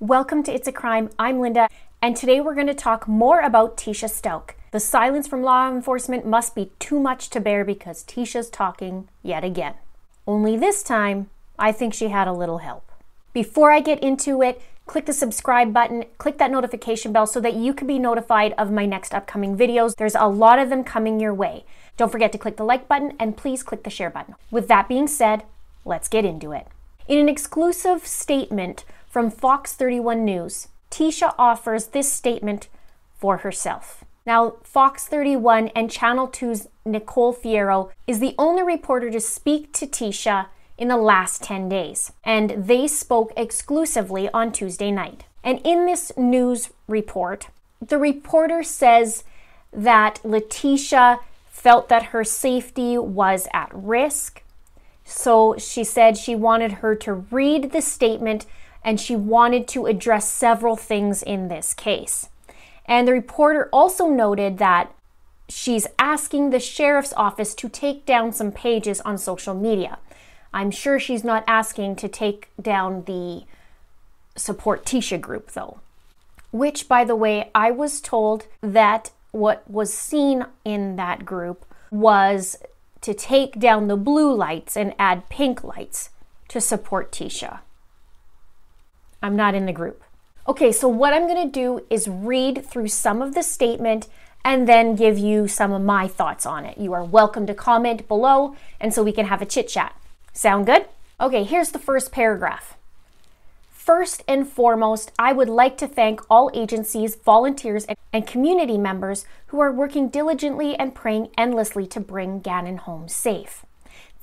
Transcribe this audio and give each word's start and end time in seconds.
Welcome 0.00 0.44
to 0.44 0.54
It's 0.54 0.68
a 0.68 0.72
Crime. 0.72 1.10
I'm 1.18 1.40
Linda, 1.40 1.66
and 2.00 2.16
today 2.16 2.40
we're 2.40 2.54
going 2.54 2.68
to 2.68 2.72
talk 2.72 3.08
more 3.08 3.40
about 3.40 3.76
Tecia 3.76 4.08
Stauch. 4.08 4.50
The 4.70 4.78
silence 4.78 5.26
from 5.26 5.42
law 5.42 5.68
enforcement 5.68 6.24
must 6.24 6.54
be 6.54 6.70
too 6.78 7.00
much 7.00 7.30
to 7.30 7.40
bear 7.40 7.64
because 7.64 8.04
Tecia's 8.04 8.48
talking 8.48 9.08
yet 9.24 9.42
again. 9.42 9.74
Only 10.24 10.56
this 10.56 10.84
time, 10.84 11.30
I 11.58 11.72
think 11.72 11.94
she 11.94 12.10
had 12.10 12.28
a 12.28 12.32
little 12.32 12.58
help. 12.58 12.92
Before 13.32 13.72
I 13.72 13.80
get 13.80 14.00
into 14.00 14.40
it, 14.40 14.62
click 14.86 15.06
the 15.06 15.12
subscribe 15.12 15.72
button, 15.72 16.04
click 16.16 16.38
that 16.38 16.52
notification 16.52 17.12
bell 17.12 17.26
so 17.26 17.40
that 17.40 17.54
you 17.54 17.74
can 17.74 17.88
be 17.88 17.98
notified 17.98 18.54
of 18.56 18.70
my 18.70 18.86
next 18.86 19.12
upcoming 19.12 19.56
videos. 19.56 19.96
There's 19.96 20.14
a 20.14 20.28
lot 20.28 20.60
of 20.60 20.70
them 20.70 20.84
coming 20.84 21.18
your 21.18 21.34
way. 21.34 21.64
Don't 21.96 22.12
forget 22.12 22.30
to 22.30 22.38
click 22.38 22.56
the 22.56 22.64
like 22.64 22.86
button 22.86 23.14
and 23.18 23.36
please 23.36 23.64
click 23.64 23.82
the 23.82 23.90
share 23.90 24.10
button. 24.10 24.36
With 24.52 24.68
that 24.68 24.88
being 24.88 25.08
said, 25.08 25.42
let's 25.84 26.06
get 26.06 26.24
into 26.24 26.52
it. 26.52 26.68
In 27.08 27.18
an 27.18 27.28
exclusive 27.28 28.06
statement 28.06 28.84
from 29.08 29.30
Fox 29.30 29.74
31 29.74 30.24
News, 30.24 30.68
Tecia 30.90 31.34
offers 31.38 31.88
this 31.88 32.12
statement 32.12 32.68
for 33.16 33.38
herself. 33.38 34.04
Now, 34.26 34.56
Fox 34.62 35.06
31 35.06 35.68
and 35.68 35.90
Channel 35.90 36.28
2's 36.28 36.68
Nicole 36.84 37.34
Fierro 37.34 37.90
is 38.06 38.20
the 38.20 38.34
only 38.38 38.62
reporter 38.62 39.10
to 39.10 39.20
speak 39.20 39.72
to 39.74 39.86
Tecia 39.86 40.48
in 40.76 40.88
the 40.88 40.96
last 40.96 41.42
10 41.42 41.68
days, 41.68 42.12
and 42.24 42.50
they 42.66 42.86
spoke 42.86 43.32
exclusively 43.36 44.28
on 44.30 44.52
Tuesday 44.52 44.90
night. 44.90 45.24
And 45.42 45.60
in 45.64 45.86
this 45.86 46.12
news 46.16 46.70
report, 46.86 47.48
the 47.80 47.98
reporter 47.98 48.62
says 48.62 49.24
that 49.72 50.20
Letecia 50.22 51.20
felt 51.50 51.88
that 51.88 52.04
her 52.04 52.22
safety 52.22 52.98
was 52.98 53.48
at 53.52 53.70
risk. 53.72 54.42
So 55.04 55.56
she 55.58 55.84
said 55.84 56.16
she 56.16 56.34
wanted 56.34 56.72
her 56.72 56.94
to 56.96 57.14
read 57.14 57.72
the 57.72 57.80
statement 57.80 58.46
and 58.84 59.00
she 59.00 59.16
wanted 59.16 59.68
to 59.68 59.86
address 59.86 60.28
several 60.28 60.76
things 60.76 61.22
in 61.22 61.48
this 61.48 61.74
case. 61.74 62.28
And 62.86 63.06
the 63.06 63.12
reporter 63.12 63.68
also 63.72 64.08
noted 64.08 64.58
that 64.58 64.94
she's 65.48 65.86
asking 65.98 66.50
the 66.50 66.60
sheriff's 66.60 67.12
office 67.16 67.54
to 67.54 67.68
take 67.68 68.06
down 68.06 68.32
some 68.32 68.52
pages 68.52 69.00
on 69.02 69.18
social 69.18 69.54
media. 69.54 69.98
I'm 70.52 70.70
sure 70.70 70.98
she's 70.98 71.24
not 71.24 71.44
asking 71.46 71.96
to 71.96 72.08
take 72.08 72.48
down 72.60 73.04
the 73.04 73.44
Support 74.36 74.84
Tecia 74.84 75.20
group, 75.20 75.50
though. 75.52 75.80
Which, 76.50 76.88
by 76.88 77.04
the 77.04 77.16
way, 77.16 77.50
I 77.54 77.70
was 77.70 78.00
told 78.00 78.46
that 78.62 79.10
what 79.32 79.68
was 79.70 79.92
seen 79.92 80.46
in 80.64 80.96
that 80.96 81.26
group 81.26 81.66
was 81.90 82.56
to 83.02 83.14
take 83.14 83.58
down 83.58 83.88
the 83.88 83.96
blue 83.96 84.34
lights 84.34 84.76
and 84.76 84.94
add 84.98 85.28
pink 85.28 85.62
lights 85.62 86.10
to 86.48 86.60
support 86.60 87.12
Tecia. 87.12 87.60
I'm 89.22 89.36
not 89.36 89.54
in 89.54 89.66
the 89.66 89.72
group. 89.72 90.02
Okay, 90.46 90.72
so 90.72 90.88
what 90.88 91.12
I'm 91.12 91.26
going 91.26 91.46
to 91.46 91.52
do 91.52 91.84
is 91.90 92.08
read 92.08 92.64
through 92.64 92.88
some 92.88 93.20
of 93.20 93.34
the 93.34 93.42
statement 93.42 94.08
and 94.44 94.68
then 94.68 94.96
give 94.96 95.18
you 95.18 95.46
some 95.46 95.72
of 95.72 95.82
my 95.82 96.08
thoughts 96.08 96.46
on 96.46 96.64
it. 96.64 96.78
You 96.78 96.92
are 96.94 97.04
welcome 97.04 97.46
to 97.46 97.54
comment 97.54 98.08
below 98.08 98.56
and 98.80 98.94
so 98.94 99.02
we 99.02 99.12
can 99.12 99.26
have 99.26 99.42
a 99.42 99.46
chit 99.46 99.68
chat. 99.68 99.94
Sound 100.32 100.66
good? 100.66 100.86
Okay, 101.20 101.44
here's 101.44 101.70
the 101.70 101.78
first 101.78 102.12
paragraph. 102.12 102.76
First 103.68 104.22
and 104.28 104.46
foremost, 104.46 105.12
I 105.18 105.32
would 105.32 105.48
like 105.48 105.76
to 105.78 105.88
thank 105.88 106.20
all 106.30 106.50
agencies, 106.54 107.16
volunteers, 107.16 107.86
and 108.12 108.26
community 108.26 108.78
members 108.78 109.24
who 109.46 109.60
are 109.60 109.72
working 109.72 110.08
diligently 110.08 110.76
and 110.76 110.94
praying 110.94 111.30
endlessly 111.36 111.86
to 111.88 112.00
bring 112.00 112.40
Gannon 112.40 112.76
home 112.76 113.08
safe. 113.08 113.64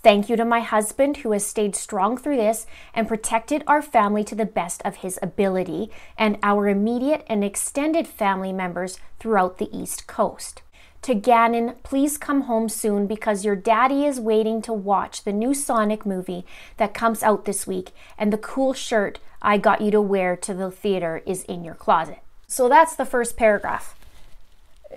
Thank 0.05 0.29
you 0.29 0.35
to 0.35 0.45
my 0.45 0.59
husband 0.59 1.17
who 1.17 1.31
has 1.31 1.43
stayed 1.47 1.75
strong 1.75 2.15
through 2.15 2.37
this 2.37 2.67
and 2.93 3.07
protected 3.07 3.63
our 3.65 3.81
family 3.81 4.23
to 4.25 4.35
the 4.35 4.45
best 4.45 4.83
of 4.85 4.97
his 4.97 5.17
ability, 5.19 5.89
and 6.15 6.37
our 6.43 6.69
immediate 6.69 7.25
and 7.25 7.43
extended 7.43 8.05
family 8.05 8.53
members 8.53 8.99
throughout 9.19 9.57
the 9.57 9.67
East 9.75 10.05
Coast. 10.05 10.61
To 11.01 11.15
Gannon, 11.15 11.73
please 11.81 12.19
come 12.19 12.41
home 12.41 12.69
soon 12.69 13.07
because 13.07 13.43
your 13.43 13.55
daddy 13.55 14.05
is 14.05 14.19
waiting 14.19 14.61
to 14.61 14.73
watch 14.73 15.23
the 15.23 15.33
new 15.33 15.55
Sonic 15.55 16.05
movie 16.05 16.45
that 16.77 16.93
comes 16.93 17.23
out 17.23 17.45
this 17.45 17.65
week, 17.65 17.89
and 18.15 18.31
the 18.31 18.37
cool 18.37 18.73
shirt 18.73 19.17
I 19.41 19.57
got 19.57 19.81
you 19.81 19.89
to 19.89 20.01
wear 20.01 20.35
to 20.35 20.53
the 20.53 20.69
theater 20.69 21.23
is 21.25 21.41
in 21.45 21.63
your 21.63 21.73
closet. 21.73 22.19
So 22.45 22.69
that's 22.69 22.95
the 22.95 23.05
first 23.05 23.37
paragraph. 23.37 23.95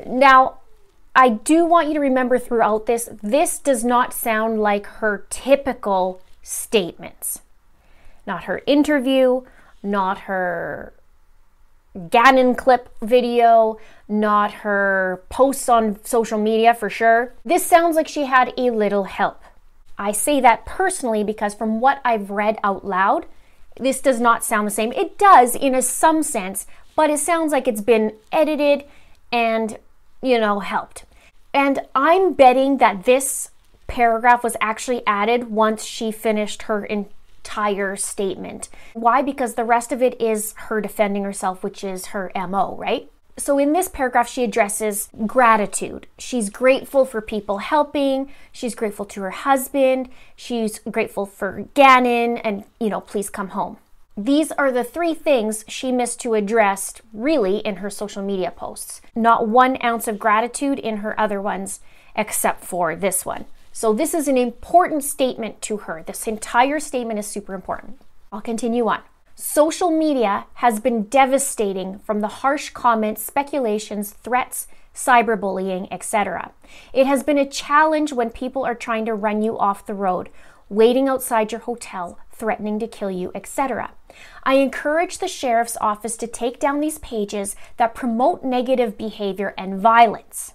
Now, 0.07 0.59
I 1.15 1.31
do 1.31 1.65
want 1.65 1.89
you 1.89 1.95
to 1.95 2.01
remember 2.01 2.39
throughout 2.39 2.87
this, 2.87 3.09
this 3.23 3.59
does 3.59 3.85
not 3.85 4.13
sound 4.13 4.61
like 4.61 4.87
her 4.87 5.27
typical 5.31 6.21
statements. 6.43 7.41
Not 8.27 8.45
her 8.45 8.63
interview, 8.67 9.43
not 9.83 10.21
her 10.21 10.93
Gannon 12.11 12.55
clip 12.55 12.89
video, 13.03 13.79
not 14.07 14.53
her 14.53 15.23
posts 15.31 15.69
on 15.69 16.03
social 16.05 16.39
media 16.39 16.75
for 16.75 16.89
sure. 16.89 17.35
This 17.45 17.67
sounds 17.67 17.97
like 17.97 18.07
she 18.07 18.27
had 18.27 18.53
a 18.57 18.71
little 18.71 19.05
help. 19.05 19.43
I 19.99 20.13
say 20.13 20.41
that 20.41 20.65
personally 20.65 21.25
because 21.25 21.55
from 21.55 21.81
what 21.81 22.01
I've 22.05 22.31
read 22.31 22.59
out 22.63 22.85
loud, 22.85 23.27
this 23.81 24.01
does 24.01 24.21
not 24.21 24.45
sound 24.45 24.67
the 24.67 24.73
same. 24.73 24.93
It 24.93 25.19
does 25.19 25.57
in 25.57 25.75
a 25.75 25.83
some 25.83 26.23
sense, 26.23 26.67
but 26.95 27.11
it 27.11 27.19
sounds 27.19 27.53
like 27.53 27.67
it's 27.67 27.81
been 27.81 28.15
edited 28.31 28.85
and, 29.33 29.79
you 30.23 30.39
know, 30.39 30.61
helped. 30.61 31.05
And 31.53 31.81
I'm 31.95 32.35
betting 32.35 32.79
that 32.79 33.05
this 33.05 33.51
paragraph 33.87 34.45
was 34.45 34.57
actually 34.61 35.03
added 35.07 35.51
once 35.51 35.85
she 35.85 36.13
finished 36.13 36.63
her 36.63 36.85
entire 36.85 37.97
statement. 37.97 38.69
Why? 38.93 39.23
Because 39.23 39.55
the 39.55 39.65
rest 39.65 39.91
of 39.91 40.03
it 40.03 40.21
is 40.21 40.55
her 40.57 40.81
defending 40.81 41.25
herself, 41.25 41.63
which 41.63 41.83
is 41.83 42.07
her 42.07 42.31
MO, 42.35 42.77
right? 42.77 43.11
So, 43.39 43.57
in 43.57 43.73
this 43.73 43.89
paragraph, 43.89 44.29
she 44.29 44.43
addresses 44.43 45.09
gratitude. 45.25 46.09
She's 46.19 46.51
grateful 46.51 47.05
for 47.05 47.21
people 47.21 47.59
helping. 47.59 48.33
She's 48.51 48.75
grateful 48.75 49.05
to 49.07 49.23
her 49.23 49.31
husband. 49.31 50.09
She's 50.35 50.81
grateful 50.81 51.25
for 51.25 51.67
Gannon, 51.75 52.39
and, 52.39 52.65
you 52.81 52.91
know, 52.91 53.01
please 53.01 53.31
come 53.31 53.51
home. 53.51 53.79
These 54.21 54.51
are 54.51 54.73
the 54.73 54.83
three 54.83 55.15
things 55.15 55.65
she 55.69 55.93
missed 55.93 56.21
to 56.23 56.35
address 56.35 56.95
really 57.13 57.59
in 57.59 57.77
her 57.77 57.89
social 57.89 58.21
media 58.21 58.51
posts. 58.51 59.01
Not 59.15 59.47
one 59.47 59.79
ounce 59.81 60.09
of 60.09 60.19
gratitude 60.19 60.81
in 60.81 60.99
her 60.99 61.19
other 61.21 61.41
ones, 61.41 61.79
except 62.17 62.65
for 62.65 62.97
this 62.97 63.25
one. 63.25 63.45
So, 63.71 63.93
this 63.93 64.15
is 64.15 64.27
an 64.27 64.37
important 64.37 65.05
statement 65.05 65.63
to 65.63 65.77
her. 65.77 66.03
This 66.05 66.27
entire 66.27 66.81
statement 66.81 67.21
is 67.21 67.29
super 67.29 67.55
important. 67.55 68.01
I'll 68.33 68.41
continue 68.41 68.89
on. 68.89 69.03
Social 69.37 69.93
media 69.93 70.47
has 70.55 70.81
been 70.81 71.05
devastating 71.05 72.01
from 72.01 72.21
the 72.21 72.43
harsh 72.43 72.71
comments, 72.71 73.23
speculations, 73.23 74.11
threats, 74.11 74.67
cyberbullying, 74.93 75.87
etc. 75.93 76.51
It 76.93 77.07
has 77.07 77.23
been 77.23 77.39
a 77.39 77.49
challenge 77.49 78.13
when 78.13 78.31
people 78.31 78.67
are 78.67 78.75
trying 78.75 79.05
to 79.05 79.15
run 79.15 79.43
you 79.43 79.57
off 79.57 79.87
the 79.87 79.95
road, 79.95 80.29
waiting 80.69 81.09
outside 81.09 81.53
your 81.53 81.61
hotel, 81.61 82.19
threatening 82.39 82.79
to 82.79 82.87
kill 82.87 83.11
you, 83.11 83.31
etc. 83.35 83.93
I 84.45 84.55
encourage 84.55 85.19
the 85.19 85.29
sheriff's 85.29 85.77
office 85.81 86.17
to 86.19 86.27
take 86.27 86.59
down 86.59 86.81
these 86.81 86.99
pages 86.99 87.57
that 87.77 87.95
promote 87.95 88.45
negative 88.45 88.97
behavior 88.97 89.55
and 89.59 89.81
violence. 89.81 90.55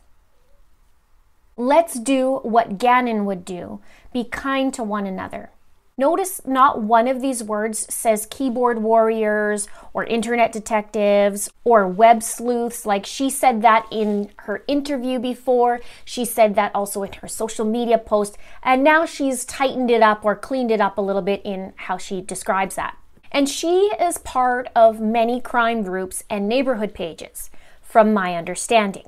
Let's 1.56 2.00
do 2.00 2.40
what 2.44 2.80
Gannon 2.80 3.26
would 3.26 3.46
do 3.46 3.80
be 4.12 4.24
kind 4.24 4.74
to 4.74 4.84
one 4.84 5.06
another. 5.06 5.52
Notice 5.96 6.42
not 6.44 6.82
one 6.82 7.08
of 7.08 7.22
these 7.22 7.44
words 7.44 7.86
says 7.94 8.28
keyboard 8.32 8.82
warriors 8.82 9.68
or 9.94 10.04
internet 10.06 10.52
detectives 10.52 11.52
or 11.64 11.88
web 11.88 12.24
sleuths. 12.24 12.84
Like 12.84 13.06
she 13.06 13.30
said 13.30 13.62
that 13.62 13.86
in 13.92 14.32
her 14.38 14.64
interview 14.68 15.20
before. 15.20 15.82
She 16.04 16.26
said 16.26 16.56
that 16.56 16.74
also 16.74 17.04
in 17.04 17.14
her 17.14 17.28
social 17.28 17.66
media 17.66 18.00
post. 18.00 18.40
And 18.64 18.84
now 18.84 19.06
she's 19.06 19.46
tightened 19.46 19.92
it 19.92 20.02
up 20.02 20.26
or 20.26 20.36
cleaned 20.36 20.72
it 20.72 20.82
up 20.82 20.98
a 20.98 21.02
little 21.02 21.22
bit 21.22 21.42
in 21.46 21.74
how 21.76 21.98
she 22.00 22.22
describes 22.22 22.74
that. 22.74 22.98
And 23.32 23.48
she 23.48 23.92
is 24.00 24.18
part 24.18 24.70
of 24.76 25.00
many 25.00 25.42
crime 25.42 25.84
groups 25.84 26.24
and 26.28 26.48
neighborhood 26.48 26.96
pages, 26.96 27.52
from 27.82 28.14
my 28.14 28.36
understanding. 28.36 29.06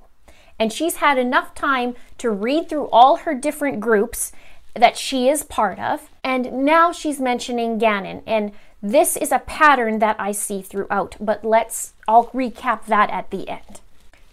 And 0.58 0.72
she's 0.72 0.98
had 0.98 1.18
enough 1.18 1.54
time 1.54 1.96
to 2.20 2.30
read 2.32 2.70
through 2.70 2.90
all 2.90 3.18
her 3.18 3.34
different 3.34 3.80
groups 3.80 4.32
that 4.76 4.98
she 4.98 5.30
is 5.30 5.44
part 5.44 5.80
of. 5.80 6.10
And 6.24 6.66
now 6.66 6.92
she's 6.92 7.20
mentioning 7.20 7.78
Gannon. 7.78 8.22
And 8.28 8.52
This 8.82 9.18
is 9.18 9.32
a 9.32 9.40
pattern 9.40 10.00
that 10.00 10.16
I 10.20 10.32
see 10.32 10.62
throughout, 10.62 11.16
but 11.20 11.44
let's, 11.44 11.94
I'll 12.08 12.28
recap 12.28 12.86
that 12.86 13.10
at 13.10 13.32
the 13.32 13.50
end. 13.50 13.82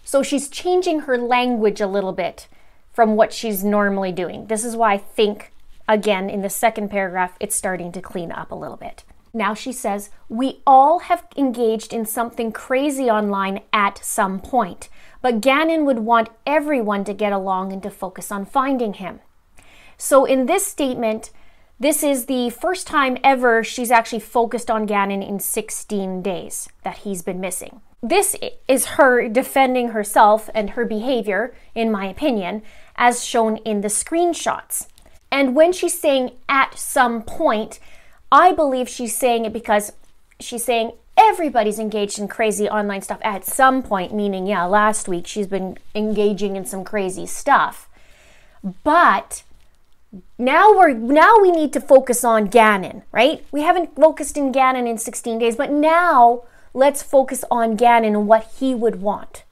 So 0.03 0.21
she's 0.21 0.47
changing 0.49 1.01
her 1.01 1.17
language 1.17 1.81
a 1.81 1.87
little 1.87 2.13
bit 2.13 2.47
from 2.91 3.15
what 3.15 3.33
she's 3.33 3.63
normally 3.63 4.11
doing. 4.11 4.45
This 4.45 4.63
is 4.63 4.75
why 4.75 4.93
I 4.93 4.97
think, 4.97 5.51
again, 5.87 6.29
in 6.29 6.41
the 6.41 6.49
second 6.49 6.89
paragraph, 6.89 7.35
it's 7.39 7.55
starting 7.55 7.91
to 7.93 8.01
clean 8.01 8.31
up 8.31 8.51
a 8.51 8.55
little 8.55 8.77
bit. 8.77 9.03
Now 9.33 9.55
she 9.55 9.71
says, 9.71 10.11
We 10.29 10.61
all 10.67 10.99
have 10.99 11.25
engaged 11.35 11.91
in 11.91 12.05
something 12.05 12.51
crazy 12.51 13.09
online 13.09 13.61
at 13.71 13.97
some 14.03 14.39
point, 14.39 14.89
but 15.23 15.41
Gannon 15.41 15.85
would 15.85 15.99
want 15.99 16.29
everyone 16.45 17.03
to 17.05 17.13
get 17.15 17.33
along 17.33 17.73
and 17.73 17.81
to 17.81 17.89
focus 17.89 18.31
on 18.31 18.45
finding 18.45 18.93
him. 18.93 19.21
So 19.97 20.25
in 20.25 20.45
this 20.45 20.65
statement, 20.65 21.31
this 21.79 22.03
is 22.03 22.27
the 22.27 22.49
first 22.49 22.87
time 22.87 23.17
ever 23.23 23.63
she's 23.63 23.91
actually 23.91 24.19
focused 24.19 24.71
on 24.71 24.85
Gannon 24.85 25.21
in 25.21 25.39
16 25.39 26.21
days 26.21 26.69
that 26.83 26.99
he's 26.99 27.21
been 27.21 27.39
missing. 27.39 27.81
This 28.01 28.35
is 28.67 28.85
her 28.97 29.27
defending 29.29 29.89
herself 29.89 30.49
and 30.53 30.71
her 30.71 30.85
behavior, 30.85 31.55
in 31.73 31.91
my 31.91 32.05
opinion, 32.05 32.61
as 32.95 33.23
shown 33.23 33.57
in 33.57 33.81
the 33.81 33.87
screenshots. 33.87 34.87
And 35.31 35.55
when 35.55 35.73
she's 35.73 35.99
saying 35.99 36.31
at 36.47 36.77
some 36.77 37.23
point, 37.23 37.79
I 38.31 38.51
believe 38.51 38.87
she's 38.87 39.15
saying 39.15 39.45
it 39.45 39.53
because 39.53 39.93
she's 40.39 40.63
saying 40.63 40.91
everybody's 41.17 41.79
engaged 41.79 42.19
in 42.19 42.27
crazy 42.27 42.67
online 42.67 43.01
stuff 43.01 43.19
at 43.23 43.45
some 43.45 43.81
point, 43.81 44.13
meaning, 44.13 44.47
yeah, 44.47 44.65
last 44.65 45.07
week 45.07 45.25
she's 45.25 45.47
been 45.47 45.77
engaging 45.95 46.55
in 46.55 46.65
some 46.65 46.83
crazy 46.83 47.25
stuff. 47.25 47.89
But 48.83 49.43
now 50.37 50.71
we're 50.75 50.93
now 50.93 51.37
we 51.41 51.51
need 51.51 51.73
to 51.73 51.81
focus 51.81 52.23
on 52.23 52.47
Gannon, 52.47 53.03
right? 53.11 53.45
We 53.51 53.61
haven't 53.61 53.95
focused 53.95 54.37
in 54.37 54.51
Gannon 54.51 54.87
in 54.87 54.97
16 54.97 55.39
days, 55.39 55.55
but 55.55 55.71
now 55.71 56.43
let's 56.73 57.01
focus 57.01 57.43
on 57.49 57.75
Gannon 57.75 58.15
and 58.15 58.27
what 58.27 58.51
he 58.59 58.75
would 58.75 59.01
want. 59.01 59.43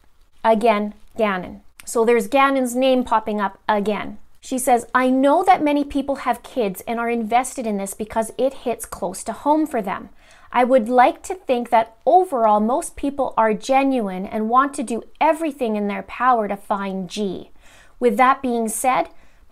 Again, 0.43 0.93
Gannon. 1.17 1.61
So 1.85 2.05
there's 2.05 2.27
Gannon's 2.27 2.75
name 2.75 3.03
popping 3.03 3.41
up 3.41 3.59
again. 3.67 4.17
She 4.39 4.57
says, 4.57 4.87
I 4.93 5.09
know 5.09 5.43
that 5.43 5.63
many 5.63 5.83
people 5.83 6.15
have 6.17 6.41
kids 6.41 6.81
and 6.87 6.99
are 6.99 7.09
invested 7.09 7.67
in 7.67 7.77
this 7.77 7.93
because 7.93 8.31
it 8.37 8.65
hits 8.65 8.85
close 8.85 9.23
to 9.25 9.33
home 9.33 9.67
for 9.67 9.81
them. 9.81 10.09
I 10.51 10.63
would 10.63 10.89
like 10.89 11.21
to 11.23 11.35
think 11.35 11.69
that 11.69 11.95
overall, 12.05 12.59
most 12.59 12.95
people 12.95 13.33
are 13.37 13.53
genuine 13.53 14.25
and 14.25 14.49
want 14.49 14.73
to 14.75 14.83
do 14.83 15.03
everything 15.21 15.75
in 15.75 15.87
their 15.87 16.03
power 16.03 16.47
to 16.47 16.57
find 16.57 17.09
G. 17.09 17.51
With 17.99 18.17
that 18.17 18.41
being 18.41 18.67
said, 18.67 19.09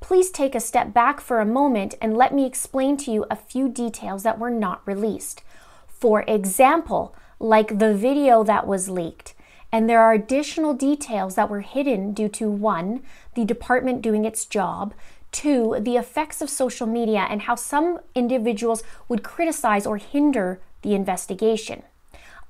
please 0.10 0.32
take 0.32 0.56
a 0.56 0.60
step 0.60 0.92
back 0.92 1.22
for 1.22 1.40
a 1.40 1.46
moment 1.46 1.94
and 2.02 2.18
let 2.18 2.34
me 2.34 2.44
explain 2.44 2.98
to 2.98 3.12
you 3.12 3.28
a 3.30 3.36
few 3.36 3.70
details 3.70 4.24
that 4.24 4.40
were 4.40 4.50
not 4.50 4.82
released. 4.88 5.44
For 5.88 6.24
example, 6.24 7.16
like 7.38 7.78
the 7.78 7.94
video 7.94 8.44
that 8.44 8.66
was 8.66 8.90
leaked. 8.90 9.36
And 9.72 9.88
there 9.88 10.02
are 10.02 10.14
additional 10.14 10.74
details 10.74 11.36
that 11.36 11.48
were 11.48 11.62
hidden 11.62 12.14
due 12.14 12.28
to 12.30 12.50
one, 12.50 13.04
the 13.36 13.46
department 13.46 14.02
doing 14.02 14.26
its 14.26 14.46
job, 14.46 14.96
two, 15.32 15.78
the 15.80 15.98
effects 15.98 16.42
of 16.42 16.50
social 16.50 16.88
media 16.88 17.28
and 17.30 17.44
how 17.44 17.54
some 17.54 18.00
individuals 18.16 18.82
would 19.08 19.22
criticize 19.22 19.86
or 19.86 19.98
hinder 19.98 20.60
the 20.82 20.96
investigation. 20.96 21.84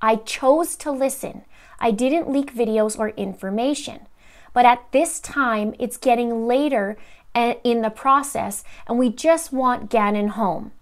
I 0.00 0.16
chose 0.16 0.76
to 0.76 0.90
listen. 0.90 1.42
I 1.78 1.90
didn't 1.90 2.32
leak 2.32 2.54
videos 2.54 2.98
or 2.98 3.10
information. 3.10 4.06
But 4.52 4.66
at 4.66 4.90
this 4.92 5.20
time, 5.20 5.74
it's 5.78 5.96
getting 5.96 6.46
later 6.46 6.96
in 7.34 7.82
the 7.82 7.90
process, 7.90 8.64
and 8.86 8.98
we 8.98 9.10
just 9.10 9.52
want 9.52 9.90
Gannon 9.90 10.28
home. 10.28 10.72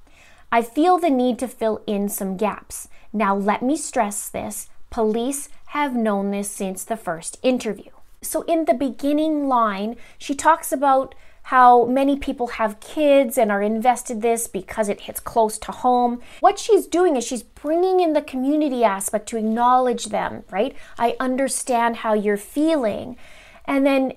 I 0.50 0.62
feel 0.62 0.99
the 0.99 1.11
need 1.11 1.39
to 1.41 1.49
fill 1.49 1.83
in 1.87 2.09
some 2.09 2.37
gaps. 2.37 2.89
Now, 3.12 3.37
let 3.37 3.62
me 3.62 3.77
stress 3.77 4.29
this 4.29 4.69
police 4.91 5.50
have 5.67 5.95
known 5.95 6.31
this 6.31 6.50
since 6.50 6.85
the 6.85 6.97
first 6.97 7.39
interview. 7.43 7.91
So, 8.23 8.43
in 8.43 8.65
the 8.65 8.75
beginning 8.75 9.47
line, 9.47 9.97
she 10.17 10.35
talks 10.35 10.73
about 10.73 11.15
how 11.49 11.87
many 11.87 12.17
people 12.17 12.47
have 12.49 12.81
kids 12.81 13.39
and 13.39 13.50
are 13.50 13.62
invested 13.62 14.21
this 14.21 14.47
because 14.47 14.89
it 14.89 15.03
hits 15.03 15.21
close 15.21 15.56
to 15.59 15.73
home. 15.73 16.21
What 16.41 16.59
she's 16.59 16.87
doing 16.87 17.17
is 17.17 17.27
she's 17.27 17.43
bringing 17.43 18.00
in 18.00 18.12
the 18.12 18.21
community 18.21 18.85
aspect 18.85 19.29
to 19.31 19.39
acknowledge 19.39 20.06
them, 20.06 20.45
right? 20.50 20.77
I 20.99 21.17
understand 21.19 21.97
how 21.97 22.12
you're 22.12 22.37
feeling. 22.37 23.17
And 23.65 23.87
then 23.87 24.12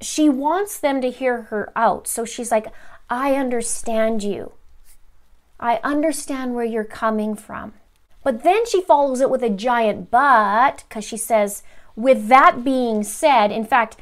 she 0.00 0.28
wants 0.28 0.78
them 0.78 1.00
to 1.00 1.10
hear 1.10 1.42
her 1.42 1.72
out. 1.74 2.06
So 2.06 2.24
she's 2.24 2.50
like, 2.50 2.66
I 3.10 3.34
understand 3.34 4.22
you. 4.22 4.52
I 5.58 5.80
understand 5.82 6.54
where 6.54 6.64
you're 6.64 6.84
coming 6.84 7.34
from. 7.34 7.74
But 8.22 8.44
then 8.44 8.66
she 8.66 8.82
follows 8.82 9.20
it 9.20 9.30
with 9.30 9.42
a 9.42 9.50
giant 9.50 10.10
but 10.10 10.84
because 10.88 11.04
she 11.04 11.16
says, 11.16 11.62
with 11.96 12.28
that 12.28 12.62
being 12.62 13.02
said, 13.02 13.50
in 13.50 13.64
fact, 13.64 13.96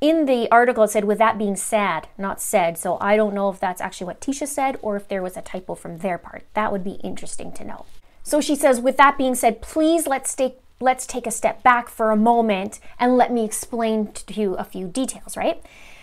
in 0.00 0.26
the 0.26 0.48
article 0.50 0.84
it 0.84 0.90
said, 0.90 1.04
with 1.04 1.18
that 1.18 1.38
being 1.38 1.56
said, 1.56 2.08
not 2.18 2.40
said. 2.40 2.78
So 2.78 2.98
I 3.00 3.16
don't 3.16 3.34
know 3.34 3.48
if 3.48 3.58
that's 3.58 3.80
actually 3.80 4.06
what 4.06 4.20
Tecia 4.20 4.46
said 4.46 4.78
or 4.82 4.96
if 4.96 5.08
there 5.08 5.22
was 5.22 5.36
a 5.36 5.42
typo 5.42 5.74
from 5.74 5.98
their 5.98 6.18
part. 6.18 6.44
That 6.54 6.70
would 6.70 6.84
be 6.84 7.00
interesting 7.02 7.52
to 7.52 7.64
know. 7.64 7.86
So 8.22 8.40
she 8.40 8.54
says, 8.54 8.80
with 8.80 8.96
that 8.98 9.18
being 9.18 9.34
said, 9.34 9.62
please 9.62 10.06
let's 10.06 10.34
take 10.34 10.58
let's 10.80 11.06
take 11.06 11.26
a 11.26 11.30
step 11.30 11.62
back 11.62 11.88
for 11.88 12.10
a 12.10 12.16
moment 12.16 12.80
and 12.98 13.16
let 13.16 13.32
me 13.32 13.44
explain 13.44 14.12
to 14.12 14.40
you 14.40 14.54
a 14.54 14.64
few 14.64 14.86
details, 14.88 15.36
right? 15.36 15.62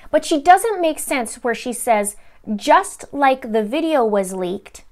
But 0.10 0.26
she 0.26 0.42
doesn't 0.42 0.82
make 0.82 1.00
sense 1.00 1.36
where 1.36 1.56
she 1.56 1.74
says, 1.74 2.16
just 2.56 3.06
like 3.14 3.52
the 3.52 3.64
video 3.64 4.04
was 4.04 4.34
leaked, 4.34 4.84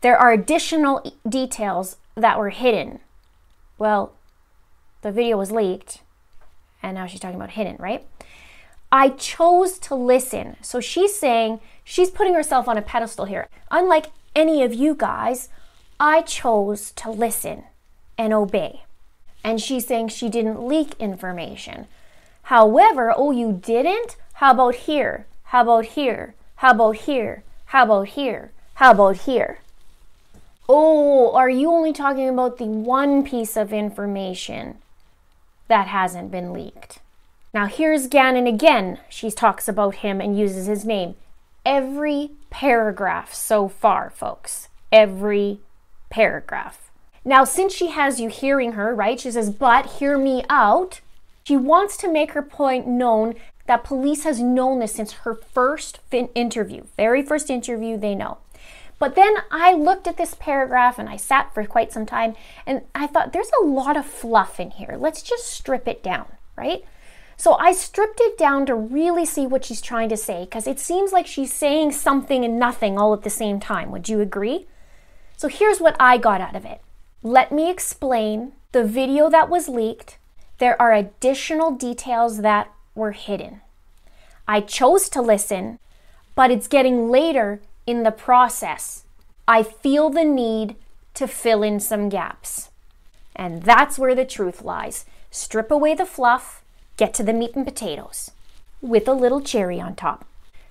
there 0.00 0.18
are 0.18 0.32
additional 0.32 1.14
details 1.28 1.96
that 2.16 2.38
were 2.38 2.50
hidden. 2.50 2.98
Well, 3.78 4.12
the 5.02 5.12
video 5.12 5.36
was 5.36 5.52
leaked, 5.52 6.00
and 6.82 6.94
now 6.94 7.06
she's 7.06 7.20
talking 7.20 7.36
about 7.36 7.50
hidden, 7.50 7.76
right? 7.78 8.06
I 8.90 9.08
chose 9.10 9.78
to 9.80 9.94
listen. 9.94 10.56
So 10.60 10.80
she's 10.80 11.18
saying 11.18 11.60
she's 11.82 12.10
putting 12.10 12.34
herself 12.34 12.68
on 12.68 12.76
a 12.76 12.82
pedestal 12.82 13.24
here. 13.24 13.48
Unlike 13.70 14.06
any 14.36 14.62
of 14.62 14.74
you 14.74 14.94
guys, 14.94 15.48
I 15.98 16.22
chose 16.22 16.90
to 16.92 17.10
listen 17.10 17.64
and 18.18 18.34
obey. 18.34 18.84
And 19.44 19.60
she's 19.60 19.86
saying 19.86 20.08
she 20.08 20.28
didn't 20.28 20.66
leak 20.66 20.94
information. 20.98 21.86
However, 22.44 23.12
oh, 23.16 23.30
you 23.30 23.52
didn't? 23.52 24.16
How 24.34 24.52
about 24.52 24.74
here? 24.74 25.26
How 25.44 25.62
about 25.62 25.86
here? 25.86 26.34
How 26.56 26.70
about 26.72 26.96
here? 26.96 27.44
How 27.66 27.84
about 27.84 28.08
here? 28.08 28.52
How 28.74 28.90
about 28.92 29.16
here? 29.18 29.58
Oh, 30.68 31.32
are 31.34 31.50
you 31.50 31.70
only 31.70 31.92
talking 31.92 32.28
about 32.28 32.58
the 32.58 32.64
one 32.64 33.24
piece 33.24 33.56
of 33.56 33.72
information 33.72 34.78
that 35.68 35.88
hasn't 35.88 36.30
been 36.30 36.52
leaked? 36.52 37.00
Now, 37.52 37.66
here's 37.66 38.06
Gannon 38.06 38.46
again. 38.46 38.98
She 39.08 39.30
talks 39.30 39.68
about 39.68 39.96
him 39.96 40.20
and 40.20 40.38
uses 40.38 40.66
his 40.66 40.84
name. 40.84 41.16
Every 41.66 42.30
paragraph 42.50 43.34
so 43.34 43.68
far, 43.68 44.10
folks. 44.10 44.68
Every 44.90 45.60
paragraph. 46.08 46.81
Now, 47.24 47.44
since 47.44 47.72
she 47.72 47.88
has 47.88 48.20
you 48.20 48.28
hearing 48.28 48.72
her, 48.72 48.94
right, 48.94 49.20
she 49.20 49.30
says, 49.30 49.50
but 49.50 49.98
hear 49.98 50.18
me 50.18 50.44
out. 50.48 51.00
She 51.44 51.56
wants 51.56 51.96
to 51.98 52.12
make 52.12 52.32
her 52.32 52.42
point 52.42 52.86
known 52.86 53.34
that 53.66 53.84
police 53.84 54.24
has 54.24 54.40
known 54.40 54.80
this 54.80 54.94
since 54.94 55.12
her 55.12 55.34
first 55.34 56.00
interview, 56.10 56.84
very 56.96 57.22
first 57.22 57.48
interview 57.48 57.96
they 57.96 58.14
know. 58.14 58.38
But 58.98 59.14
then 59.14 59.34
I 59.50 59.72
looked 59.72 60.06
at 60.06 60.16
this 60.16 60.34
paragraph 60.34 60.98
and 60.98 61.08
I 61.08 61.16
sat 61.16 61.52
for 61.52 61.64
quite 61.64 61.92
some 61.92 62.06
time 62.06 62.34
and 62.66 62.82
I 62.94 63.06
thought 63.06 63.32
there's 63.32 63.50
a 63.60 63.64
lot 63.64 63.96
of 63.96 64.06
fluff 64.06 64.60
in 64.60 64.70
here. 64.70 64.96
Let's 64.98 65.22
just 65.22 65.46
strip 65.46 65.88
it 65.88 66.02
down, 66.02 66.26
right? 66.56 66.84
So 67.36 67.54
I 67.54 67.72
stripped 67.72 68.20
it 68.20 68.38
down 68.38 68.66
to 68.66 68.74
really 68.76 69.24
see 69.24 69.46
what 69.46 69.64
she's 69.64 69.80
trying 69.80 70.08
to 70.10 70.16
say 70.16 70.44
because 70.44 70.68
it 70.68 70.78
seems 70.78 71.12
like 71.12 71.26
she's 71.26 71.52
saying 71.52 71.92
something 71.92 72.44
and 72.44 72.58
nothing 72.58 72.98
all 72.98 73.12
at 73.12 73.22
the 73.22 73.30
same 73.30 73.58
time. 73.58 73.90
Would 73.90 74.08
you 74.08 74.20
agree? 74.20 74.66
So 75.36 75.48
here's 75.48 75.80
what 75.80 75.96
I 75.98 76.18
got 76.18 76.40
out 76.40 76.54
of 76.54 76.64
it. 76.64 76.80
Let 77.22 77.52
me 77.52 77.70
explain 77.70 78.52
the 78.72 78.82
video 78.82 79.30
that 79.30 79.48
was 79.48 79.68
leaked. 79.68 80.18
There 80.58 80.80
are 80.82 80.92
additional 80.92 81.70
details 81.70 82.38
that 82.42 82.72
were 82.94 83.12
hidden. 83.12 83.60
I 84.48 84.60
chose 84.60 85.08
to 85.10 85.22
listen, 85.22 85.78
but 86.34 86.50
it's 86.50 86.66
getting 86.66 87.10
later 87.10 87.60
in 87.86 88.02
the 88.02 88.10
process, 88.10 89.04
I 89.46 89.62
feel 89.62 90.10
the 90.10 90.24
need 90.24 90.76
to 91.14 91.26
fill 91.26 91.62
in 91.62 91.80
some 91.80 92.08
gaps. 92.08 92.70
And 93.34 93.62
that's 93.62 93.98
where 93.98 94.14
the 94.14 94.24
truth 94.24 94.62
lies. 94.62 95.04
Strip 95.30 95.70
away 95.70 95.94
the 95.94 96.06
fluff, 96.06 96.62
get 96.96 97.14
to 97.14 97.22
the 97.22 97.32
meat 97.32 97.54
and 97.54 97.64
potatoes, 97.64 98.30
with 98.80 99.08
a 99.08 99.12
little 99.12 99.40
cherry 99.40 99.80
on 99.80 99.94
top. 99.94 100.26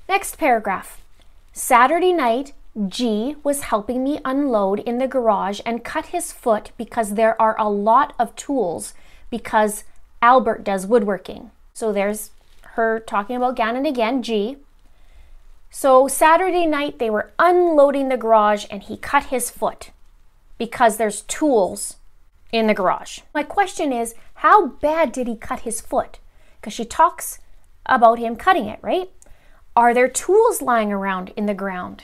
Next 0.08 0.38
paragraph. 0.38 1.02
Saturday 1.54 2.14
night, 2.14 2.54
G 2.88 3.36
was 3.44 3.62
helping 3.64 4.04
me 4.04 4.20
unload 4.24 4.80
in 4.80 4.98
the 4.98 5.08
garage 5.08 5.60
and 5.66 5.84
cut 5.84 6.08
his 6.08 6.32
foot 6.32 6.72
because 6.78 7.16
there 7.16 7.40
are 7.42 7.58
a 7.60 7.70
lot 7.70 8.14
of 8.18 8.36
tools 8.36 8.94
because 9.30 9.84
Albert 10.22 10.64
does 10.64 10.86
woodworking. 10.88 11.52
So 11.74 11.92
there's 11.92 12.32
her 12.76 13.00
talking 13.00 13.36
about 13.36 13.56
Gannon 13.56 13.86
again, 13.86 14.24
G. 14.24 14.58
So 15.70 16.08
Saturday 16.08 16.66
night, 16.66 17.00
they 17.00 17.10
were 17.10 17.32
unloading 17.40 18.10
the 18.10 18.18
garage 18.18 18.66
and 18.70 18.84
he 18.84 18.98
cut 18.98 19.26
his 19.26 19.50
foot. 19.50 19.92
because 20.62 20.98
there's 20.98 21.24
tools 21.24 21.96
in 22.52 22.68
the 22.68 22.74
garage. 22.76 23.22
My 23.34 23.42
question 23.42 23.92
is, 23.92 24.14
how 24.36 24.68
bad 24.68 25.12
did 25.12 25.26
he 25.28 25.36
cut 25.36 25.62
his 25.62 25.82
foot? 25.82 26.20
Because 26.60 26.72
she 26.72 26.86
talks 26.86 27.40
about 27.88 28.20
him 28.20 28.36
cutting 28.36 28.68
it, 28.68 28.78
right? 28.84 29.10
Are 29.76 29.92
there 29.92 30.08
tools 30.08 30.62
lying 30.62 30.92
around 30.92 31.34
in 31.36 31.48
the 31.48 31.56
ground? 31.56 32.04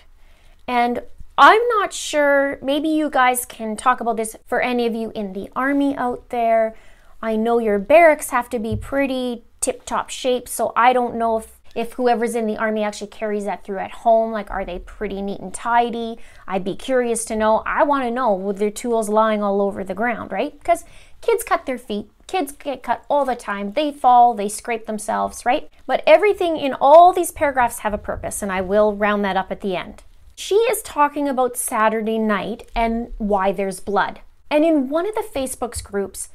And 0.67 1.01
I'm 1.37 1.61
not 1.79 1.93
sure, 1.93 2.59
maybe 2.61 2.89
you 2.89 3.09
guys 3.09 3.45
can 3.45 3.77
talk 3.77 4.01
about 4.01 4.17
this 4.17 4.35
for 4.47 4.59
any 4.59 4.87
of 4.87 4.95
you 4.95 5.11
in 5.13 5.33
the 5.33 5.49
army 5.55 5.95
out 5.95 6.29
there. 6.29 6.75
I 7.21 7.35
know 7.35 7.59
your 7.59 7.79
barracks 7.79 8.31
have 8.31 8.49
to 8.49 8.59
be 8.59 8.75
pretty 8.75 9.43
tip 9.61 9.85
top 9.85 10.09
shape, 10.09 10.47
so 10.47 10.73
I 10.75 10.93
don't 10.93 11.15
know 11.15 11.37
if 11.37 11.53
if 11.75 11.93
whoever's 11.93 12.33
in 12.33 12.47
the 12.47 12.57
army 12.57 12.81
actually 12.81 13.11
carries 13.11 13.45
that 13.45 13.63
through 13.63 13.77
at 13.77 13.91
home. 13.91 14.31
Like 14.31 14.49
are 14.49 14.65
they 14.65 14.79
pretty 14.79 15.21
neat 15.21 15.39
and 15.39 15.53
tidy? 15.53 16.17
I'd 16.47 16.63
be 16.63 16.75
curious 16.75 17.23
to 17.25 17.35
know. 17.35 17.61
I 17.67 17.83
want 17.83 18.03
to 18.03 18.09
know 18.09 18.33
with 18.33 18.57
their 18.57 18.71
tools 18.71 19.09
lying 19.09 19.43
all 19.43 19.61
over 19.61 19.83
the 19.83 19.93
ground 19.93 20.31
right? 20.31 20.57
Because 20.57 20.85
kids 21.21 21.43
cut 21.43 21.67
their 21.67 21.77
feet. 21.77 22.09
Kids 22.25 22.51
get 22.51 22.81
cut 22.81 23.05
all 23.09 23.25
the 23.25 23.35
time. 23.35 23.73
They 23.73 23.91
fall 23.91 24.33
they 24.33 24.49
scrape 24.49 24.87
themselves 24.87 25.45
right? 25.45 25.69
But 25.85 26.01
everything 26.07 26.57
in 26.57 26.73
all 26.73 27.13
these 27.13 27.31
paragraphs 27.31 27.79
have 27.79 27.93
a 27.93 27.99
purpose 27.99 28.41
and 28.41 28.51
i 28.51 28.61
will 28.61 28.95
round 28.95 29.23
that 29.23 29.37
up 29.37 29.51
at 29.51 29.61
the 29.61 29.75
end 29.75 30.03
she 30.37 30.55
is 30.55 30.81
talking 30.83 31.27
about 31.27 31.57
saturday 31.57 32.19
night 32.19 32.69
and 32.75 33.11
why 33.17 33.51
there's 33.51 33.79
blood 33.79 34.21
and 34.49 34.63
in 34.63 34.87
one 34.87 35.07
of 35.07 35.15
the 35.15 35.27
facebook's 35.33 35.81
groups 35.81 36.29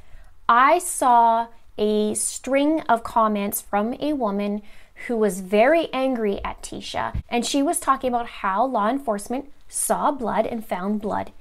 i 0.49 0.78
saw 0.78 1.47
a 1.78 2.12
string 2.14 2.80
of 2.82 3.02
comments 3.02 3.61
from 3.61 3.94
a 4.00 4.12
woman 4.12 4.61
who 5.06 5.16
was 5.16 5.40
very 5.40 5.88
angry 5.92 6.42
at 6.44 6.62
Tecia, 6.62 7.21
and 7.28 7.44
she 7.44 7.62
was 7.62 7.80
talking 7.80 8.09
about 8.09 8.26
how 8.26 8.64
law 8.64 8.88
enforcement 8.88 9.50
saw 9.68 10.12
blood 10.12 10.47
and 10.47 10.64
found 10.64 11.00
blood 11.00 11.32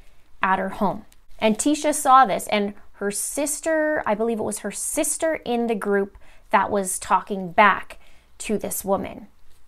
at 0.42 0.60
her 0.60 0.70
home. 0.70 1.06
And 1.40 1.58
Tecia 1.58 1.94
saw 1.94 2.26
this, 2.26 2.48
and 2.48 2.74
her 2.94 3.12
sister, 3.12 4.04
I 4.06 4.16
believe 4.16 4.40
it 4.40 4.44
was 4.44 4.60
her 4.60 4.72
sister 4.72 5.36
in 5.46 5.68
the 5.68 5.76
group 5.76 6.18
that 6.52 6.72
was 6.72 7.00
talking 7.00 7.52
back 7.52 8.00
to 8.40 8.58
this 8.58 8.84
woman. 8.86 9.28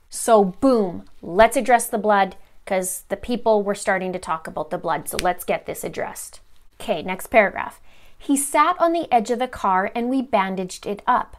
So, 0.10 0.44
boom, 0.44 1.06
let's 1.22 1.58
address 1.58 1.88
the 1.88 1.98
blood 1.98 2.36
because 2.64 3.04
the 3.10 3.18
people 3.18 3.64
were 3.64 3.76
starting 3.76 4.14
to 4.14 4.20
talk 4.20 4.48
about 4.48 4.70
the 4.70 4.78
blood. 4.78 5.08
So, 5.08 5.18
let's 5.18 5.44
get 5.44 5.66
this 5.66 5.84
addressed. 5.84 6.40
Okay, 6.80 7.02
next 7.02 7.28
paragraph. 7.28 7.80
He 8.18 8.38
sat 8.38 8.76
on 8.80 8.94
the 8.94 9.12
edge 9.14 9.32
of 9.32 9.40
the 9.40 9.48
car 9.48 9.92
and 9.94 10.10
we 10.10 10.22
bandaged 10.22 10.86
it 10.86 11.02
up. 11.06 11.38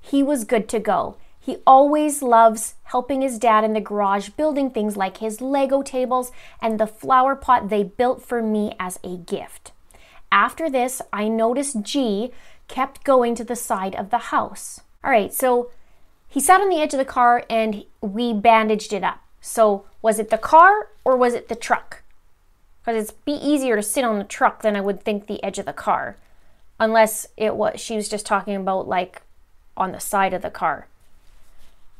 He 0.00 0.22
was 0.22 0.44
good 0.44 0.68
to 0.68 0.78
go. 0.78 1.16
He 1.40 1.58
always 1.66 2.22
loves 2.22 2.74
helping 2.84 3.22
his 3.22 3.38
dad 3.38 3.62
in 3.62 3.72
the 3.72 3.80
garage 3.80 4.30
building 4.30 4.70
things 4.70 4.96
like 4.96 5.18
his 5.18 5.40
Lego 5.40 5.80
tables 5.80 6.32
and 6.60 6.78
the 6.78 6.86
flower 6.86 7.36
pot 7.36 7.68
they 7.68 7.84
built 7.84 8.20
for 8.20 8.42
me 8.42 8.74
as 8.80 8.98
a 9.04 9.16
gift. 9.16 9.72
After 10.30 10.68
this, 10.68 11.00
I 11.12 11.28
noticed 11.28 11.82
G 11.82 12.32
kept 12.68 13.04
going 13.04 13.34
to 13.36 13.44
the 13.44 13.56
side 13.56 13.94
of 13.94 14.10
the 14.10 14.18
house. 14.18 14.80
All 15.04 15.10
right, 15.10 15.32
so 15.32 15.70
he 16.28 16.40
sat 16.40 16.60
on 16.60 16.68
the 16.68 16.80
edge 16.80 16.92
of 16.94 16.98
the 16.98 17.04
car 17.04 17.44
and 17.48 17.84
we 18.00 18.32
bandaged 18.32 18.92
it 18.92 19.04
up. 19.04 19.20
So, 19.40 19.84
was 20.06 20.18
it 20.18 20.30
the 20.30 20.38
car 20.38 20.72
or 21.04 21.16
was 21.16 21.34
it 21.34 21.48
the 21.48 21.62
truck? 21.68 22.02
Because 22.80 23.04
it'd 23.04 23.24
be 23.24 23.32
easier 23.32 23.76
to 23.76 23.82
sit 23.82 24.04
on 24.04 24.18
the 24.18 24.24
truck 24.38 24.62
than 24.62 24.76
I 24.76 24.80
would 24.80 25.02
think 25.02 25.26
the 25.26 25.42
edge 25.42 25.58
of 25.58 25.66
the 25.66 25.72
car, 25.72 26.16
unless 26.78 27.26
it 27.36 27.56
was 27.56 27.80
she 27.80 27.96
was 27.96 28.08
just 28.08 28.24
talking 28.24 28.54
about 28.54 28.86
like 28.86 29.22
on 29.76 29.90
the 29.92 30.00
side 30.00 30.32
of 30.32 30.42
the 30.42 30.50
car 30.62 30.86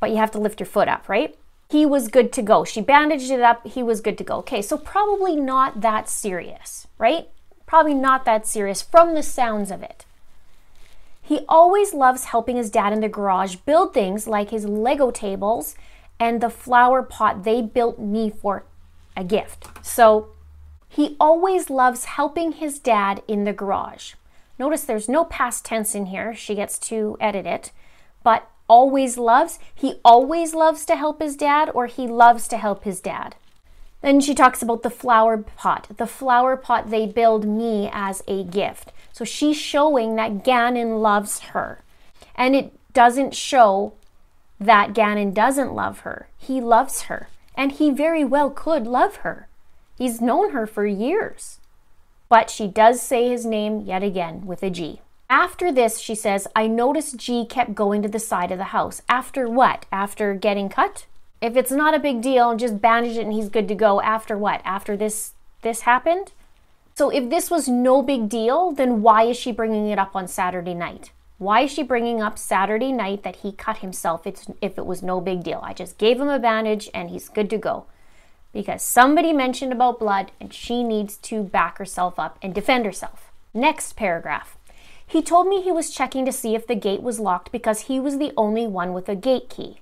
but 0.00 0.10
you 0.10 0.16
have 0.16 0.30
to 0.32 0.38
lift 0.38 0.60
your 0.60 0.66
foot 0.66 0.88
up, 0.88 1.08
right? 1.08 1.36
He 1.68 1.84
was 1.84 2.08
good 2.08 2.32
to 2.34 2.42
go. 2.42 2.64
She 2.64 2.80
bandaged 2.80 3.30
it 3.30 3.40
up. 3.40 3.66
He 3.66 3.82
was 3.82 4.00
good 4.00 4.18
to 4.18 4.24
go. 4.24 4.36
Okay, 4.36 4.62
so 4.62 4.78
probably 4.78 5.34
not 5.34 5.80
that 5.80 6.08
serious, 6.08 6.86
right? 6.98 7.28
Probably 7.66 7.94
not 7.94 8.24
that 8.24 8.46
serious 8.46 8.82
from 8.82 9.14
the 9.14 9.22
sounds 9.22 9.70
of 9.70 9.82
it. 9.82 10.04
He 11.20 11.40
always 11.48 11.92
loves 11.92 12.26
helping 12.26 12.56
his 12.56 12.70
dad 12.70 12.92
in 12.92 13.00
the 13.00 13.08
garage 13.08 13.56
build 13.56 13.92
things 13.92 14.28
like 14.28 14.50
his 14.50 14.64
Lego 14.64 15.10
tables 15.10 15.74
and 16.18 16.40
the 16.40 16.50
flower 16.50 17.02
pot 17.02 17.44
they 17.44 17.62
built 17.62 17.98
me 17.98 18.30
for 18.30 18.64
a 19.16 19.24
gift. 19.24 19.66
So 19.84 20.28
he 20.88 21.16
always 21.20 21.70
loves 21.70 22.04
helping 22.04 22.52
his 22.52 22.78
dad 22.78 23.22
in 23.28 23.44
the 23.44 23.52
garage. 23.52 24.14
Notice 24.58 24.84
there's 24.84 25.08
no 25.08 25.24
past 25.24 25.64
tense 25.64 25.94
in 25.94 26.06
here. 26.06 26.34
She 26.34 26.54
gets 26.54 26.78
to 26.80 27.16
edit 27.20 27.46
it. 27.46 27.72
But 28.22 28.48
always 28.68 29.18
loves, 29.18 29.58
he 29.74 30.00
always 30.04 30.54
loves 30.54 30.84
to 30.86 30.96
help 30.96 31.20
his 31.20 31.36
dad, 31.36 31.70
or 31.74 31.86
he 31.86 32.06
loves 32.08 32.48
to 32.48 32.56
help 32.56 32.84
his 32.84 33.00
dad. 33.00 33.36
Then 34.02 34.20
she 34.20 34.34
talks 34.34 34.62
about 34.62 34.82
the 34.82 34.90
flower 34.90 35.38
pot, 35.38 35.88
the 35.96 36.06
flower 36.06 36.56
pot 36.56 36.90
they 36.90 37.06
build 37.06 37.44
me 37.46 37.88
as 37.92 38.22
a 38.26 38.44
gift. 38.44 38.92
So 39.12 39.24
she's 39.24 39.56
showing 39.56 40.16
that 40.16 40.44
Gannon 40.44 40.98
loves 40.98 41.40
her. 41.40 41.80
And 42.34 42.54
it 42.54 42.72
doesn't 42.92 43.34
show 43.34 43.94
that 44.58 44.94
Gannon 44.94 45.32
doesn't 45.32 45.74
love 45.74 46.00
her. 46.00 46.28
He 46.38 46.60
loves 46.60 47.02
her. 47.02 47.28
And 47.54 47.72
he 47.72 47.90
very 47.90 48.24
well 48.24 48.50
could 48.50 48.86
love 48.86 49.16
her. 49.16 49.48
He's 49.96 50.20
known 50.20 50.50
her 50.50 50.66
for 50.66 50.86
years. 50.86 51.58
But 52.28 52.50
she 52.50 52.66
does 52.66 53.00
say 53.00 53.28
his 53.28 53.46
name 53.46 53.80
yet 53.80 54.02
again 54.02 54.46
with 54.46 54.62
a 54.62 54.70
G. 54.70 55.00
After 55.28 55.72
this, 55.72 55.98
she 55.98 56.14
says, 56.14 56.46
I 56.54 56.66
noticed 56.66 57.16
G 57.16 57.44
kept 57.44 57.74
going 57.74 58.02
to 58.02 58.08
the 58.08 58.18
side 58.18 58.52
of 58.52 58.58
the 58.58 58.64
house. 58.64 59.02
After 59.08 59.48
what? 59.48 59.86
After 59.90 60.34
getting 60.34 60.68
cut? 60.68 61.06
If 61.40 61.56
it's 61.56 61.70
not 61.70 61.94
a 61.94 61.98
big 61.98 62.22
deal, 62.22 62.56
just 62.56 62.80
bandage 62.80 63.16
it 63.16 63.22
and 63.22 63.32
he's 63.32 63.48
good 63.48 63.68
to 63.68 63.74
go. 63.74 64.00
After 64.00 64.38
what? 64.38 64.60
After 64.64 64.96
this 64.96 65.32
this 65.62 65.80
happened? 65.80 66.32
So 66.94 67.10
if 67.10 67.28
this 67.28 67.50
was 67.50 67.68
no 67.68 68.02
big 68.02 68.28
deal, 68.28 68.72
then 68.72 69.02
why 69.02 69.24
is 69.24 69.36
she 69.36 69.52
bringing 69.52 69.88
it 69.88 69.98
up 69.98 70.14
on 70.14 70.28
Saturday 70.28 70.74
night? 70.74 71.10
Why 71.38 71.62
is 71.62 71.70
she 71.70 71.82
bringing 71.82 72.22
up 72.22 72.38
Saturday 72.38 72.92
night 72.92 73.22
that 73.22 73.36
he 73.36 73.52
cut 73.52 73.78
himself 73.78 74.26
it's, 74.26 74.46
if 74.62 74.78
it 74.78 74.86
was 74.86 75.02
no 75.02 75.20
big 75.20 75.44
deal? 75.44 75.60
I 75.62 75.74
just 75.74 75.98
gave 75.98 76.18
him 76.18 76.28
a 76.28 76.38
bandage 76.38 76.88
and 76.94 77.10
he's 77.10 77.28
good 77.28 77.50
to 77.50 77.58
go. 77.58 77.84
Because 78.54 78.82
somebody 78.82 79.34
mentioned 79.34 79.70
about 79.70 79.98
blood 79.98 80.32
and 80.40 80.52
she 80.52 80.82
needs 80.82 81.18
to 81.18 81.42
back 81.42 81.76
herself 81.76 82.18
up 82.18 82.38
and 82.40 82.54
defend 82.54 82.86
herself. 82.86 83.30
Next 83.52 83.96
paragraph. 83.96 84.56
He 85.06 85.20
told 85.20 85.46
me 85.46 85.60
he 85.60 85.70
was 85.70 85.90
checking 85.90 86.24
to 86.24 86.32
see 86.32 86.54
if 86.54 86.66
the 86.66 86.74
gate 86.74 87.02
was 87.02 87.20
locked 87.20 87.52
because 87.52 87.82
he 87.82 88.00
was 88.00 88.18
the 88.18 88.32
only 88.36 88.66
one 88.66 88.94
with 88.94 89.08
a 89.08 89.14
gate 89.14 89.50
key. 89.50 89.80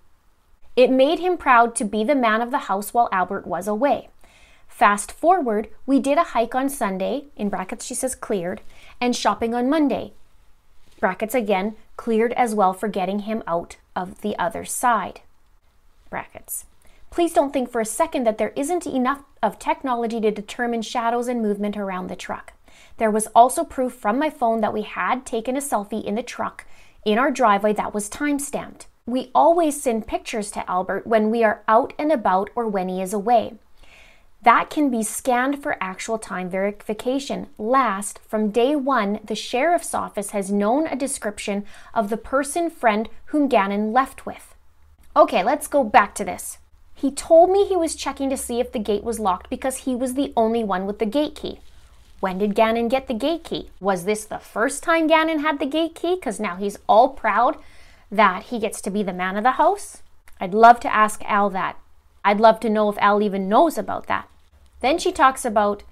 It 0.75 0.91
made 0.91 1.21
him 1.21 1.37
proud 1.37 1.77
to 1.77 1.85
be 1.85 2.03
the 2.03 2.17
man 2.17 2.41
of 2.43 2.51
the 2.51 2.67
house 2.67 2.93
while 2.93 3.09
Albert 3.13 3.47
was 3.47 3.69
away. 3.69 4.09
Fast 4.67 5.13
forward, 5.13 5.69
we 5.87 6.01
did 6.01 6.19
a 6.19 6.25
hike 6.25 6.57
on 6.57 6.69
Sunday, 6.69 7.27
in 7.37 7.49
brackets 7.49 7.85
she 7.85 7.95
says 7.95 8.17
cleared, 8.17 8.61
and 9.01 9.15
shopping 9.15 9.55
on 9.55 9.71
Monday. 9.71 10.13
Brackets 11.05 11.35
again, 11.35 11.77
cleared 11.99 12.33
as 12.33 12.55
well 12.55 12.73
for 12.73 12.89
getting 12.89 13.19
him 13.19 13.43
out 13.47 13.77
of 13.95 14.23
the 14.23 14.35
other 14.39 14.65
side. 14.65 15.21
Brackets. 16.09 16.65
Please 17.11 17.35
don't 17.35 17.53
think 17.53 17.71
for 17.71 17.83
a 17.83 17.85
second 17.85 18.25
that 18.25 18.39
there 18.39 18.55
isn't 18.57 18.87
enough 18.87 19.23
of 19.43 19.59
technology 19.59 20.19
to 20.23 20.31
determine 20.31 20.81
shadows 20.81 21.29
and 21.29 21.43
movement 21.43 21.77
around 21.77 22.07
the 22.07 22.17
truck. 22.17 22.55
There 22.97 23.11
was 23.11 23.27
also 23.35 23.65
proof 23.65 23.93
from 23.93 24.19
my 24.19 24.31
phone 24.31 24.63
that 24.63 24.73
we 24.73 24.81
had 24.81 25.27
taken 25.27 25.59
a 25.59 25.61
selfie 25.61 26.03
in 26.03 26.15
the 26.15 26.23
truck 26.23 26.65
in 27.05 27.19
our 27.19 27.31
driveway 27.31 27.75
that 27.75 27.93
was 27.93 28.09
time 28.09 28.39
stamped. 28.39 28.87
We 29.05 29.31
always 29.35 29.83
send 29.83 30.07
pictures 30.07 30.51
to 30.53 30.71
Albert 30.71 31.07
when 31.07 31.31
we 31.31 31.45
are 31.45 31.63
out 31.69 31.93
and 31.99 32.13
about 32.13 32.49
or 32.57 32.67
when 32.67 32.89
he 32.89 33.03
is 33.03 33.13
away. 33.13 33.59
That 34.45 34.69
can 34.69 34.91
be 34.91 35.03
scanned 35.03 35.63
for 35.63 35.79
actual 35.81 36.19
time 36.19 36.51
verification. 36.51 37.47
Last, 37.57 38.19
from 38.29 38.51
day 38.51 38.77
one, 38.77 39.21
the 39.25 39.35
sheriff's 39.35 39.95
office 39.95 40.31
has 40.33 40.53
known 40.53 40.87
a 40.87 40.97
description 40.97 41.65
of 41.95 42.11
the 42.11 42.19
person 42.19 42.69
friend 42.69 43.09
whom 43.27 43.49
Gannon 43.49 43.95
left 43.95 44.27
with. 44.27 44.55
Okay, 45.17 45.43
let's 45.43 45.67
go 45.67 45.83
back 45.83 46.15
to 46.17 46.27
this. 46.27 46.59
He 46.95 47.11
told 47.11 47.51
me 47.51 47.65
he 47.65 47.75
was 47.75 47.97
checking 47.97 48.29
to 48.29 48.37
see 48.37 48.61
if 48.61 48.71
the 48.71 48.79
gate 48.79 49.03
was 49.03 49.19
locked 49.19 49.49
because 49.49 49.79
he 49.79 49.95
was 49.95 50.13
the 50.13 50.35
only 50.37 50.63
one 50.63 50.85
with 50.85 50.99
the 50.99 51.07
gate 51.07 51.35
key. 51.35 51.61
When 52.21 52.37
did 52.37 52.55
Gannon 52.55 52.89
get 52.89 53.09
the 53.09 53.15
gate 53.15 53.45
key? 53.45 53.71
Was 53.81 54.05
this 54.05 54.27
the 54.27 54.39
first 54.39 54.83
time 54.83 55.07
Gannon 55.07 55.39
had 55.39 55.59
the 55.59 55.65
gate 55.65 55.95
key? 55.95 56.17
Because 56.17 56.39
now 56.39 56.57
he's 56.57 56.79
all 56.87 57.09
proud 57.09 57.57
that 58.11 58.45
he 58.45 58.59
gets 58.59 58.83
to 58.83 58.91
be 58.91 59.03
the 59.03 59.15
man 59.15 59.39
of 59.39 59.43
the 59.43 59.53
house? 59.53 60.03
I'd 60.39 60.53
love 60.53 60.81
to 60.81 60.95
ask 60.95 61.23
Al 61.25 61.49
that. 61.51 61.79
I'd 62.23 62.41
love 62.41 62.61
to 62.61 62.69
know 62.69 62.91
if 62.91 62.99
Al 62.99 63.23
even 63.23 63.49
knows 63.49 63.79
about 63.79 64.07
that. 64.09 64.29
Then 64.85 64.99
she 64.99 65.13
talks 65.13 65.47
about 65.47 65.83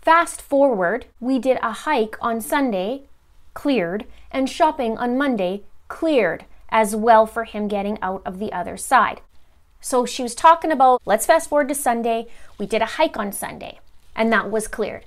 fast 0.00 0.40
forward, 0.40 1.06
we 1.18 1.40
did 1.40 1.58
a 1.60 1.72
hike 1.72 2.16
on 2.20 2.40
Sunday, 2.40 3.02
cleared, 3.52 4.04
and 4.30 4.48
shopping 4.48 4.96
on 4.96 5.18
Monday, 5.18 5.64
cleared, 5.88 6.44
as 6.68 6.94
well 6.94 7.26
for 7.26 7.42
him 7.42 7.66
getting 7.66 7.98
out 8.00 8.22
of 8.24 8.38
the 8.38 8.52
other 8.52 8.76
side. 8.76 9.22
So 9.80 10.06
she 10.06 10.22
was 10.22 10.36
talking 10.36 10.70
about 10.70 11.02
let's 11.04 11.26
fast 11.26 11.48
forward 11.48 11.66
to 11.70 11.74
Sunday. 11.74 12.28
We 12.58 12.66
did 12.66 12.80
a 12.80 12.94
hike 12.96 13.18
on 13.18 13.32
Sunday, 13.32 13.80
and 14.14 14.32
that 14.32 14.52
was 14.52 14.68
cleared 14.68 15.04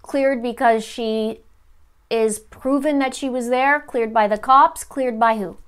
cleared 0.00 0.42
because 0.42 0.82
she 0.82 1.40
is 2.08 2.38
proven 2.38 2.98
that 2.98 3.14
she 3.14 3.28
was 3.28 3.50
there, 3.50 3.78
cleared 3.78 4.14
by 4.14 4.26
the 4.26 4.38
cops, 4.38 4.84
cleared 4.84 5.20
by 5.20 5.36
who? 5.36 5.58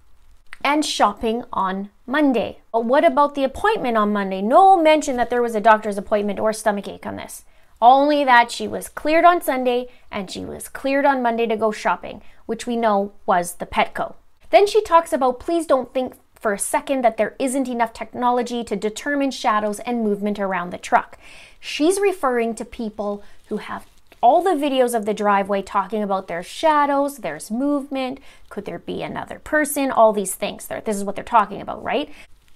And 0.64 0.82
shopping 0.82 1.44
on 1.52 1.90
Monday. 2.11 2.59
But 2.73 2.85
what 2.85 3.05
about 3.05 3.35
the 3.35 3.45
appointment 3.45 3.97
on 3.97 4.12
Monday? 4.12 4.43
No 4.43 4.76
mention 4.76 5.17
that 5.17 5.31
there 5.31 5.43
was 5.43 5.55
a 5.55 5.61
doctor's 5.61 5.97
appointment 5.97 6.40
or 6.40 6.52
stomach 6.52 6.88
ache 6.88 7.07
on 7.07 7.17
this. 7.17 7.45
Only 7.81 8.25
that 8.25 8.50
she 8.50 8.67
was 8.67 8.88
cleared 8.88 9.25
on 9.25 9.40
Sunday 9.40 9.88
and 10.11 10.31
she 10.31 10.45
was 10.45 10.69
cleared 10.69 11.07
on 11.07 11.23
Monday 11.23 11.47
to 11.47 11.57
go 11.57 11.71
shopping, 11.71 12.21
which 12.47 12.67
we 12.67 12.76
know 12.76 13.12
was 13.26 13.55
the 13.55 13.67
Petco. 13.67 14.14
Then 14.50 14.67
she 14.67 14.83
talks 14.83 15.12
about 15.12 15.40
please 15.40 15.67
don't 15.67 15.95
think 15.95 16.14
for 16.35 16.52
a 16.52 16.59
second 16.59 17.05
that 17.05 17.17
there 17.17 17.37
isn't 17.38 17.69
enough 17.69 17.93
technology 17.93 18.64
to 18.64 18.75
determine 18.75 19.31
shadows 19.31 19.79
and 19.81 20.02
movement 20.02 20.38
around 20.38 20.71
the 20.71 20.79
truck. 20.79 21.17
She's 21.61 22.00
referring 22.00 22.55
to 22.57 22.64
people 22.64 23.23
who 23.49 23.59
have 23.59 23.87
all 24.22 24.42
the 24.42 24.50
videos 24.50 24.94
of 24.94 25.06
the 25.06 25.14
driveway 25.14 25.62
talking 25.62 26.02
about 26.02 26.28
there's 26.28 26.46
shadows, 26.46 27.18
there's 27.18 27.50
movement, 27.50 28.20
could 28.48 28.64
there 28.64 28.78
be 28.78 29.02
another 29.02 29.38
person, 29.38 29.90
all 29.90 30.12
these 30.12 30.34
things. 30.34 30.66
This 30.66 30.96
is 30.96 31.04
what 31.04 31.14
they're 31.14 31.24
talking 31.24 31.60
about, 31.60 31.82
right? 31.82 32.10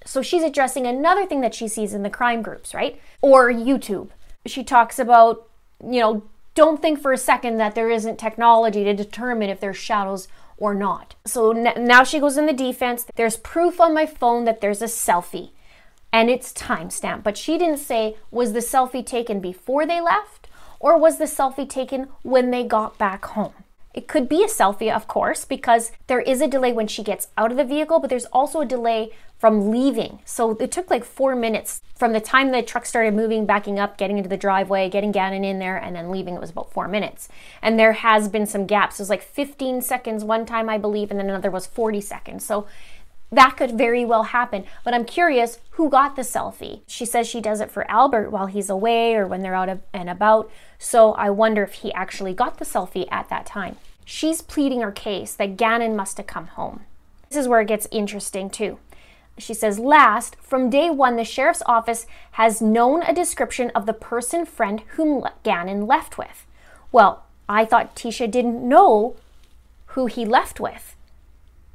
So 0.04 0.20
she's 0.20 0.42
addressing 0.42 0.86
another 0.86 1.24
thing 1.24 1.40
that 1.40 1.54
she 1.54 1.68
sees 1.68 1.94
in 1.94 2.02
the 2.02 2.10
crime 2.10 2.42
groups, 2.42 2.74
right? 2.74 3.00
Or 3.22 3.50
YouTube. 3.50 4.10
She 4.44 4.62
talks 4.62 4.98
about, 4.98 5.48
you 5.82 6.00
know, 6.00 6.22
don't 6.54 6.82
think 6.82 7.00
for 7.00 7.12
a 7.12 7.18
second 7.18 7.56
that 7.56 7.74
there 7.74 7.90
isn't 7.90 8.18
technology 8.18 8.84
to 8.84 8.92
determine 8.92 9.48
if 9.48 9.60
there's 9.60 9.78
shadows 9.78 10.28
or 10.58 10.74
not. 10.74 11.14
So 11.24 11.52
now 11.52 12.04
she 12.04 12.20
goes 12.20 12.36
in 12.36 12.46
the 12.46 12.52
defense. 12.52 13.06
There's 13.16 13.38
proof 13.38 13.80
on 13.80 13.94
my 13.94 14.06
phone 14.06 14.44
that 14.44 14.60
there's 14.60 14.82
a 14.82 14.86
selfie 14.86 15.50
and 16.12 16.30
it's 16.30 16.52
timestamped. 16.52 17.24
But 17.24 17.36
she 17.38 17.58
didn't 17.58 17.78
say, 17.78 18.16
was 18.30 18.52
the 18.52 18.60
selfie 18.60 19.04
taken 19.04 19.40
before 19.40 19.86
they 19.86 20.00
left 20.00 20.43
or 20.84 20.98
was 20.98 21.16
the 21.16 21.24
selfie 21.24 21.66
taken 21.66 22.08
when 22.20 22.50
they 22.50 22.62
got 22.62 22.98
back 22.98 23.24
home? 23.24 23.54
It 23.94 24.06
could 24.06 24.28
be 24.28 24.44
a 24.44 24.48
selfie, 24.48 24.94
of 24.94 25.08
course, 25.08 25.46
because 25.46 25.92
there 26.08 26.20
is 26.20 26.42
a 26.42 26.46
delay 26.46 26.74
when 26.74 26.88
she 26.88 27.02
gets 27.02 27.28
out 27.38 27.50
of 27.50 27.56
the 27.56 27.64
vehicle, 27.64 28.00
but 28.00 28.10
there's 28.10 28.26
also 28.26 28.60
a 28.60 28.66
delay 28.66 29.10
from 29.38 29.70
leaving. 29.70 30.18
So 30.26 30.50
it 30.58 30.70
took 30.70 30.90
like 30.90 31.04
four 31.04 31.34
minutes 31.34 31.80
from 31.94 32.12
the 32.12 32.20
time 32.20 32.50
the 32.50 32.60
truck 32.60 32.84
started 32.84 33.14
moving, 33.14 33.46
backing 33.46 33.78
up, 33.78 33.96
getting 33.96 34.18
into 34.18 34.28
the 34.28 34.36
driveway, 34.36 34.90
getting 34.90 35.10
Gannon 35.10 35.42
in 35.42 35.58
there, 35.58 35.78
and 35.78 35.96
then 35.96 36.10
leaving. 36.10 36.34
It 36.34 36.40
was 36.40 36.50
about 36.50 36.70
four 36.70 36.86
minutes. 36.86 37.28
And 37.62 37.78
there 37.78 37.92
has 37.92 38.28
been 38.28 38.44
some 38.44 38.66
gaps. 38.66 38.98
It 38.98 39.02
was 39.02 39.10
like 39.10 39.22
15 39.22 39.80
seconds 39.80 40.22
one 40.22 40.44
time, 40.44 40.68
I 40.68 40.76
believe, 40.76 41.10
and 41.10 41.18
then 41.18 41.30
another 41.30 41.50
was 41.50 41.66
40 41.66 42.02
seconds. 42.02 42.44
So 42.44 42.66
that 43.34 43.56
could 43.56 43.72
very 43.72 44.04
well 44.04 44.24
happen. 44.24 44.64
But 44.84 44.94
I'm 44.94 45.04
curious 45.04 45.58
who 45.70 45.88
got 45.88 46.16
the 46.16 46.22
selfie. 46.22 46.80
She 46.86 47.04
says 47.04 47.26
she 47.26 47.40
does 47.40 47.60
it 47.60 47.70
for 47.70 47.90
Albert 47.90 48.30
while 48.30 48.46
he's 48.46 48.70
away 48.70 49.14
or 49.14 49.26
when 49.26 49.42
they're 49.42 49.54
out 49.54 49.78
and 49.92 50.10
about. 50.10 50.50
So 50.78 51.12
I 51.12 51.30
wonder 51.30 51.62
if 51.62 51.74
he 51.74 51.92
actually 51.92 52.34
got 52.34 52.58
the 52.58 52.64
selfie 52.64 53.08
at 53.10 53.28
that 53.28 53.46
time. 53.46 53.76
She's 54.04 54.42
pleading 54.42 54.82
her 54.82 54.92
case 54.92 55.34
that 55.34 55.56
Gannon 55.56 55.96
must 55.96 56.18
have 56.18 56.26
come 56.26 56.48
home. 56.48 56.80
This 57.28 57.38
is 57.38 57.48
where 57.48 57.60
it 57.60 57.68
gets 57.68 57.88
interesting 57.90 58.50
too. 58.50 58.78
She 59.36 59.54
says, 59.54 59.78
last, 59.80 60.36
from 60.36 60.70
day 60.70 60.90
one, 60.90 61.16
the 61.16 61.24
sheriff's 61.24 61.62
office 61.66 62.06
has 62.32 62.62
known 62.62 63.02
a 63.02 63.12
description 63.12 63.70
of 63.70 63.86
the 63.86 63.92
person 63.92 64.46
friend 64.46 64.82
whom 64.96 65.26
Gannon 65.42 65.86
left 65.86 66.16
with. 66.16 66.46
Well, 66.92 67.24
I 67.48 67.64
thought 67.64 67.96
Tecia 67.96 68.30
didn't 68.30 68.66
know 68.66 69.16
who 69.86 70.06
he 70.06 70.24
left 70.24 70.60
with, 70.60 70.93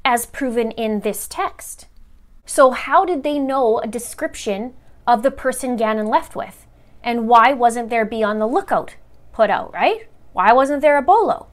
as 0.04 0.26
proven 0.26 0.72
in 0.72 1.02
this 1.02 1.28
text. 1.28 1.88
So, 2.46 2.72
how 2.72 3.06
did 3.06 3.24
they 3.24 3.38
know 3.38 3.80
a 3.80 3.88
description 3.88 4.74
of 5.06 5.24
the 5.24 5.32
person 5.32 5.76
Gannon 5.76 6.08
left 6.08 6.36
with? 6.36 6.66
And 7.04 7.28
why 7.28 7.54
wasn't 7.54 7.90
there 7.90 8.06
be 8.06 8.24
on 8.24 8.40
the 8.40 8.48
lookout 8.48 8.96
put 9.32 9.50
out, 9.50 9.74
right? 9.74 10.08
Why 10.34 10.52
wasn't 10.52 10.82
there 10.82 10.98
a 10.98 11.02
bolo? 11.02 11.48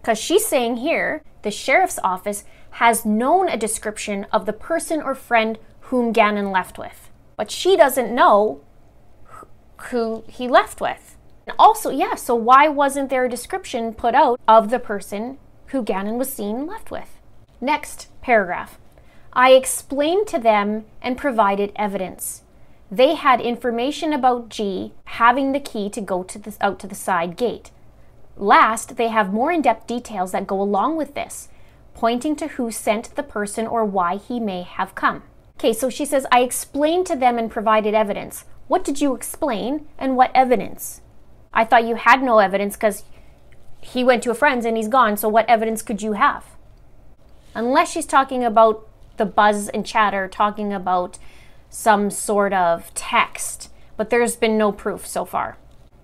Because 0.00 0.18
she's 0.18 0.46
saying 0.46 0.78
here 0.78 1.22
the 1.42 1.50
sheriff's 1.50 1.98
office 2.02 2.44
has 2.72 3.04
known 3.04 3.48
a 3.48 3.56
description 3.56 4.26
of 4.32 4.46
the 4.46 4.52
person 4.52 5.02
or 5.02 5.14
friend 5.14 5.58
whom 5.82 6.12
Gannon 6.12 6.50
left 6.50 6.78
with, 6.78 7.10
but 7.36 7.50
she 7.50 7.76
doesn't 7.76 8.14
know 8.14 8.62
who 9.90 10.24
he 10.28 10.48
left 10.48 10.80
with. 10.80 11.16
And 11.46 11.56
also, 11.58 11.90
yeah, 11.90 12.14
so 12.14 12.34
why 12.34 12.68
wasn't 12.68 13.10
there 13.10 13.24
a 13.24 13.30
description 13.30 13.92
put 13.92 14.14
out 14.14 14.40
of 14.46 14.70
the 14.70 14.78
person 14.78 15.38
who 15.66 15.82
Gannon 15.82 16.18
was 16.18 16.32
seen 16.32 16.66
left 16.66 16.90
with? 16.90 17.19
Next 17.60 18.08
paragraph. 18.22 18.78
I 19.32 19.52
explained 19.52 20.26
to 20.28 20.38
them 20.38 20.86
and 21.02 21.18
provided 21.18 21.72
evidence. 21.76 22.42
They 22.90 23.14
had 23.14 23.40
information 23.40 24.12
about 24.12 24.48
G 24.48 24.92
having 25.04 25.52
the 25.52 25.60
key 25.60 25.90
to 25.90 26.00
go 26.00 26.22
to 26.22 26.38
the, 26.38 26.56
out 26.60 26.78
to 26.80 26.86
the 26.86 26.94
side 26.94 27.36
gate. 27.36 27.70
Last, 28.36 28.96
they 28.96 29.08
have 29.08 29.32
more 29.32 29.52
in 29.52 29.60
depth 29.62 29.86
details 29.86 30.32
that 30.32 30.46
go 30.46 30.60
along 30.60 30.96
with 30.96 31.14
this, 31.14 31.48
pointing 31.94 32.34
to 32.36 32.48
who 32.48 32.70
sent 32.70 33.14
the 33.14 33.22
person 33.22 33.66
or 33.66 33.84
why 33.84 34.16
he 34.16 34.40
may 34.40 34.62
have 34.62 34.94
come. 34.94 35.22
Okay, 35.58 35.74
so 35.74 35.90
she 35.90 36.06
says, 36.06 36.26
I 36.32 36.40
explained 36.40 37.06
to 37.08 37.16
them 37.16 37.38
and 37.38 37.50
provided 37.50 37.92
evidence. 37.92 38.46
What 38.66 38.82
did 38.82 39.02
you 39.02 39.14
explain 39.14 39.86
and 39.98 40.16
what 40.16 40.30
evidence? 40.34 41.02
I 41.52 41.66
thought 41.66 41.86
you 41.86 41.96
had 41.96 42.22
no 42.22 42.38
evidence 42.38 42.76
because 42.76 43.04
he 43.80 44.02
went 44.02 44.22
to 44.22 44.30
a 44.30 44.34
friend's 44.34 44.64
and 44.64 44.78
he's 44.78 44.88
gone, 44.88 45.18
so 45.18 45.28
what 45.28 45.48
evidence 45.48 45.82
could 45.82 46.00
you 46.00 46.14
have? 46.14 46.46
Unless 47.54 47.92
she's 47.92 48.06
talking 48.06 48.44
about 48.44 48.86
the 49.16 49.26
buzz 49.26 49.68
and 49.68 49.84
chatter, 49.84 50.28
talking 50.28 50.72
about 50.72 51.18
some 51.68 52.10
sort 52.10 52.52
of 52.52 52.92
text, 52.94 53.70
but 53.96 54.10
there's 54.10 54.36
been 54.36 54.56
no 54.56 54.72
proof 54.72 55.06
so 55.06 55.24
far. 55.24 55.58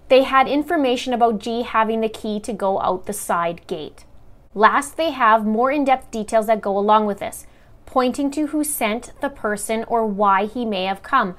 They 0.09 0.23
had 0.23 0.49
information 0.49 1.13
about 1.13 1.39
G 1.39 1.63
having 1.63 2.01
the 2.01 2.09
key 2.09 2.41
to 2.41 2.53
go 2.53 2.81
out 2.81 3.07
the 3.07 3.13
side 3.13 3.67
gate. 3.67 4.05
Last, 4.55 4.97
they 4.97 5.11
have 5.11 5.45
more 5.45 5.71
in 5.71 5.85
depth 5.85 6.11
details 6.11 6.47
that 6.47 6.61
go 6.61 6.77
along 6.77 7.07
with 7.07 7.19
this, 7.19 7.47
pointing 7.85 8.31
to 8.33 8.49
who 8.49 8.65
sent 8.65 9.13
the 9.21 9.29
person 9.29 9.85
or 9.85 10.07
why 10.07 10.47
he 10.47 10.65
may 10.65 10.85
have 10.85 11.03
come. 11.03 11.37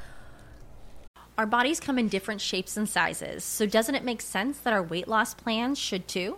Our 1.38 1.46
bodies 1.46 1.80
come 1.80 2.00
in 2.00 2.08
different 2.08 2.42
shapes 2.42 2.78
and 2.78 2.90
sizes, 2.90 3.44
so 3.44 3.66
doesn't 3.66 3.96
it 3.96 4.04
make 4.04 4.22
sense 4.22 4.58
that 4.60 4.74
our 4.74 4.84
weight 4.84 5.08
loss 5.08 5.34
plans 5.34 5.78
should 5.78 6.08
too? 6.08 6.38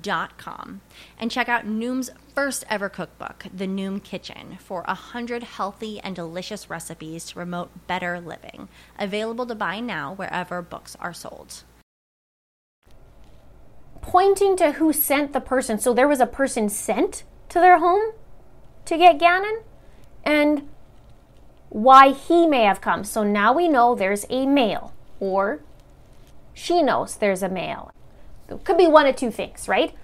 Dot 0.00 0.38
com 0.38 0.80
and 1.18 1.30
check 1.30 1.48
out 1.48 1.66
Noom's 1.66 2.10
first 2.34 2.64
ever 2.68 2.88
cookbook, 2.88 3.46
The 3.52 3.66
Noom 3.66 4.02
Kitchen, 4.02 4.58
for 4.60 4.84
a 4.86 4.94
hundred 4.94 5.42
healthy 5.42 5.98
and 6.00 6.14
delicious 6.14 6.70
recipes 6.70 7.26
to 7.26 7.34
promote 7.34 7.86
better 7.86 8.20
living. 8.20 8.68
Available 8.98 9.46
to 9.46 9.54
buy 9.54 9.80
now 9.80 10.14
wherever 10.14 10.62
books 10.62 10.96
are 11.00 11.12
sold 11.12 11.64
pointing 14.02 14.56
to 14.56 14.72
who 14.72 14.92
sent 14.92 15.32
the 15.32 15.40
person. 15.40 15.78
So 15.78 15.92
there 15.92 16.08
was 16.08 16.20
a 16.20 16.26
person 16.26 16.68
sent 16.68 17.22
to 17.50 17.60
their 17.60 17.78
home 17.78 18.12
to 18.86 18.96
get 18.96 19.18
Gannon 19.18 19.60
and 20.24 20.68
why 21.68 22.12
he 22.12 22.46
may 22.46 22.62
have 22.62 22.80
come. 22.80 23.04
So 23.04 23.22
now 23.22 23.52
we 23.52 23.68
know 23.68 23.94
there's 23.94 24.24
a 24.30 24.46
male, 24.46 24.94
or 25.20 25.60
she 26.54 26.82
knows 26.82 27.16
there's 27.16 27.42
a 27.42 27.48
male. 27.48 27.92
Could 28.64 28.78
be 28.78 28.86
one 28.86 29.06
of 29.06 29.16
two 29.16 29.30
things, 29.30 29.68
right? 29.68 29.94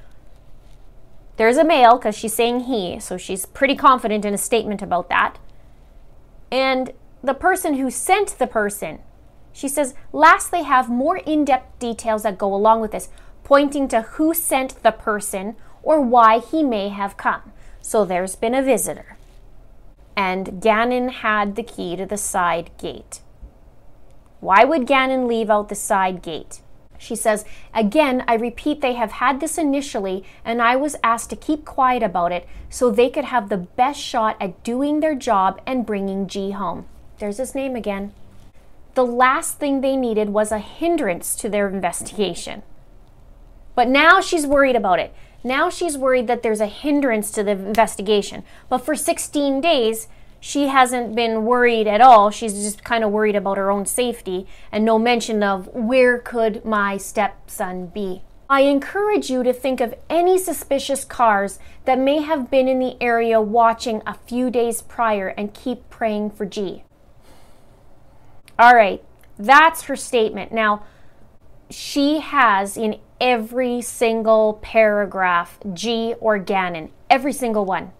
There's 1.37 1.57
a 1.57 1.65
male 1.65 1.97
because 1.97 2.17
she's 2.17 2.35
saying 2.35 2.61
he, 2.61 2.99
so 2.99 3.17
she's 3.17 3.45
pretty 3.45 3.77
confident 3.77 4.25
in 4.25 4.33
a 4.33 4.39
statement 4.39 4.83
about 4.83 5.09
that. 5.11 5.39
And 6.51 6.93
the 7.23 7.35
person 7.35 7.75
who 7.75 7.91
sent 7.91 8.39
the 8.39 8.47
person, 8.47 9.01
she 9.53 9.69
says, 9.69 9.95
last 10.13 10.51
they 10.51 10.63
have 10.63 10.89
more 10.89 11.19
in 11.19 11.45
depth 11.45 11.79
details 11.79 12.23
that 12.23 12.39
go 12.39 12.55
along 12.55 12.81
with 12.81 12.93
this 12.93 13.09
pointing 13.45 13.89
to 13.89 14.03
who 14.03 14.33
sent 14.33 14.83
the 14.83 14.93
person 14.93 15.57
or 15.83 16.01
why 16.01 16.39
he 16.39 16.63
may 16.63 16.89
have 16.89 17.17
come. 17.17 17.53
So 17.81 18.05
there's 18.05 18.35
been 18.35 18.55
a 18.55 18.63
visitor. 18.63 19.17
And 20.17 20.61
Gannon 20.61 21.09
had 21.09 21.55
the 21.55 21.63
key 21.63 21.97
to 21.97 22.07
the 22.07 22.17
side 22.17 22.71
gate. 22.79 23.21
Why 24.41 24.65
would 24.65 24.87
Gannon 24.87 25.29
leave 25.29 25.51
out 25.51 25.69
the 25.69 25.75
side 25.75 26.23
gate? 26.23 26.61
She 26.99 27.17
says, 27.17 27.45
Again, 27.75 28.25
I 28.27 28.35
repeat, 28.35 28.81
they 28.81 28.95
have 28.95 29.13
had 29.13 29.41
this 29.41 29.59
initially, 29.59 30.25
and 30.45 30.61
I 30.63 30.77
was 30.77 30.97
asked 31.03 31.31
to 31.31 31.37
keep 31.37 31.65
quiet 31.65 32.03
about 32.03 32.33
it 32.33 32.49
so 32.71 32.91
they 32.91 33.11
could 33.11 33.25
have 33.25 33.49
the 33.49 33.57
best 33.57 34.01
shot 34.01 34.37
at 34.41 34.63
doing 34.63 35.01
their 35.01 35.15
job 35.15 35.61
and 35.67 35.87
bringing 35.87 36.27
G 36.27 36.53
home. 36.53 36.87
There's 37.19 37.39
his 37.39 37.55
name 37.55 37.77
again. 37.77 38.13
The 38.95 39.05
last 39.05 39.59
thing 39.59 39.81
they 39.81 39.97
needed 39.97 40.31
was 40.31 40.51
a 40.51 40.59
hindrance 40.59 41.37
to 41.37 41.49
their 41.49 41.69
investigation. 41.69 42.63
But 43.75 43.89
now 43.89 44.21
she's 44.21 44.47
worried 44.47 44.77
about 44.77 44.99
it. 44.99 45.15
Now 45.45 45.69
she's 45.71 45.99
worried 45.99 46.27
that 46.27 46.43
there's 46.43 46.61
a 46.61 46.67
hindrance 46.67 47.31
to 47.33 47.45
the 47.45 47.53
investigation. 47.53 48.43
But 48.69 48.79
for 48.79 48.97
16 48.97 49.61
days, 49.61 50.09
she 50.40 50.68
hasn't 50.68 51.14
been 51.14 51.44
worried 51.44 51.87
at 51.87 52.01
all. 52.01 52.31
She's 52.31 52.55
just 52.55 52.85
kind 52.85 53.03
of 53.03 53.11
worried 53.11 53.37
about 53.37 53.57
her 53.57 53.70
own 53.70 53.87
safety 53.87 54.46
and 54.70 54.85
no 54.85 54.99
mention 54.99 55.42
of 55.42 55.68
where 55.75 56.18
could 56.18 56.64
my 56.64 56.96
stepson 56.96 57.87
be. 57.87 58.22
I 58.49 58.61
encourage 58.61 59.29
you 59.29 59.42
to 59.42 59.53
think 59.53 59.81
of 59.81 59.94
any 60.09 60.38
suspicious 60.38 61.05
cars 61.05 61.59
that 61.85 61.99
may 61.99 62.20
have 62.20 62.49
been 62.49 62.68
in 62.68 62.79
the 62.79 62.96
area 63.01 63.40
watching 63.40 64.03
a 64.07 64.14
few 64.14 64.51
days 64.51 64.83
prior 64.83 65.29
and 65.29 65.53
keep 65.53 65.90
praying 65.90 66.31
for 66.31 66.46
G. 66.46 66.85
All 68.59 68.75
right, 68.75 69.03
that's 69.37 69.83
her 69.85 69.96
statement. 69.96 70.53
Now, 70.53 70.85
she 71.70 72.20
has 72.20 72.77
in 72.77 73.01
every 73.20 73.81
single 73.83 74.61
paragraph 74.62 75.59
G 75.72 76.14
or 76.20 76.38
Gannon, 76.38 76.90
every 77.11 77.33
single 77.33 77.64
one. 77.64 77.90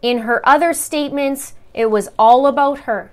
In 0.00 0.18
her 0.18 0.46
other 0.48 0.72
statements, 0.72 1.54
it 1.74 1.90
was 1.90 2.08
all 2.18 2.46
about 2.46 2.80
her. 2.80 3.12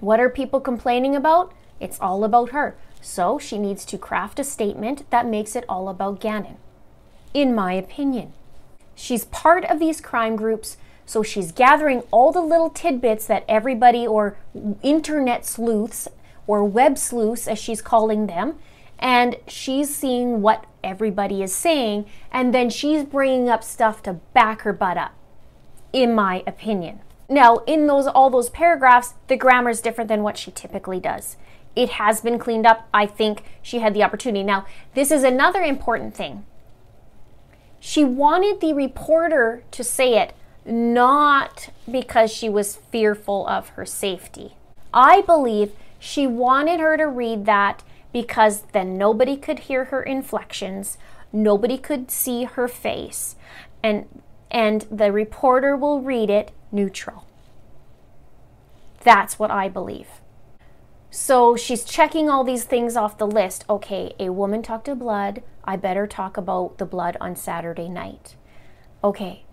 What 0.00 0.20
are 0.20 0.28
people 0.28 0.60
complaining 0.60 1.14
about? 1.16 1.52
It's 1.80 2.00
all 2.00 2.24
about 2.24 2.50
her. 2.50 2.76
So 3.00 3.38
she 3.38 3.58
needs 3.58 3.84
to 3.86 3.98
craft 3.98 4.38
a 4.38 4.44
statement 4.44 5.10
that 5.10 5.26
makes 5.26 5.56
it 5.56 5.64
all 5.68 5.88
about 5.88 6.20
Gannon, 6.20 6.56
in 7.34 7.54
my 7.54 7.72
opinion. 7.72 8.32
She's 8.94 9.24
part 9.24 9.64
of 9.64 9.80
these 9.80 10.00
crime 10.00 10.36
groups, 10.36 10.76
so 11.04 11.24
she's 11.24 11.50
gathering 11.50 12.02
all 12.12 12.30
the 12.30 12.40
little 12.40 12.70
tidbits 12.70 13.26
that 13.26 13.44
everybody, 13.48 14.06
or 14.06 14.36
internet 14.82 15.44
sleuths, 15.44 16.06
or 16.46 16.64
web 16.64 16.96
sleuths, 16.96 17.48
as 17.48 17.58
she's 17.58 17.82
calling 17.82 18.28
them, 18.28 18.56
and 19.00 19.36
she's 19.48 19.92
seeing 19.92 20.42
what 20.42 20.64
everybody 20.84 21.42
is 21.42 21.52
saying, 21.52 22.06
and 22.30 22.54
then 22.54 22.70
she's 22.70 23.02
bringing 23.02 23.48
up 23.48 23.64
stuff 23.64 24.00
to 24.04 24.12
back 24.12 24.62
her 24.62 24.72
butt 24.72 24.96
up, 24.96 25.12
in 25.92 26.14
my 26.14 26.42
opinion. 26.46 27.00
Now, 27.28 27.58
in 27.66 27.86
those 27.86 28.06
all 28.06 28.30
those 28.30 28.50
paragraphs, 28.50 29.14
the 29.28 29.36
grammar 29.36 29.70
is 29.70 29.80
different 29.80 30.08
than 30.08 30.22
what 30.22 30.36
she 30.36 30.50
typically 30.50 31.00
does. 31.00 31.36
It 31.74 31.90
has 31.90 32.20
been 32.20 32.38
cleaned 32.38 32.66
up. 32.66 32.88
I 32.92 33.06
think 33.06 33.44
she 33.62 33.78
had 33.78 33.94
the 33.94 34.02
opportunity. 34.02 34.44
Now, 34.44 34.66
this 34.94 35.10
is 35.10 35.22
another 35.22 35.62
important 35.62 36.14
thing. 36.14 36.44
She 37.80 38.04
wanted 38.04 38.60
the 38.60 38.74
reporter 38.74 39.64
to 39.70 39.82
say 39.82 40.18
it 40.18 40.34
not 40.64 41.70
because 41.90 42.30
she 42.30 42.48
was 42.48 42.76
fearful 42.76 43.46
of 43.48 43.70
her 43.70 43.84
safety. 43.84 44.56
I 44.94 45.22
believe 45.22 45.72
she 45.98 46.26
wanted 46.26 46.80
her 46.80 46.96
to 46.96 47.06
read 47.06 47.46
that 47.46 47.82
because 48.12 48.62
then 48.72 48.98
nobody 48.98 49.36
could 49.36 49.60
hear 49.60 49.86
her 49.86 50.02
inflections, 50.02 50.98
nobody 51.32 51.78
could 51.78 52.10
see 52.10 52.44
her 52.44 52.68
face, 52.68 53.36
and 53.82 54.06
and 54.52 54.82
the 54.82 55.10
reporter 55.10 55.74
will 55.76 56.02
read 56.02 56.30
it 56.30 56.52
neutral. 56.70 57.26
That's 59.00 59.38
what 59.38 59.50
I 59.50 59.68
believe. 59.68 60.08
So 61.10 61.56
she's 61.56 61.84
checking 61.84 62.30
all 62.30 62.44
these 62.44 62.64
things 62.64 62.96
off 62.96 63.18
the 63.18 63.26
list. 63.26 63.64
Okay, 63.68 64.14
a 64.20 64.30
woman 64.30 64.62
talked 64.62 64.84
to 64.84 64.94
blood. 64.94 65.42
I 65.64 65.76
better 65.76 66.06
talk 66.06 66.36
about 66.36 66.78
the 66.78 66.86
blood 66.86 67.16
on 67.20 67.34
Saturday 67.34 67.88
night. 67.88 68.36
Okay, 69.02 69.44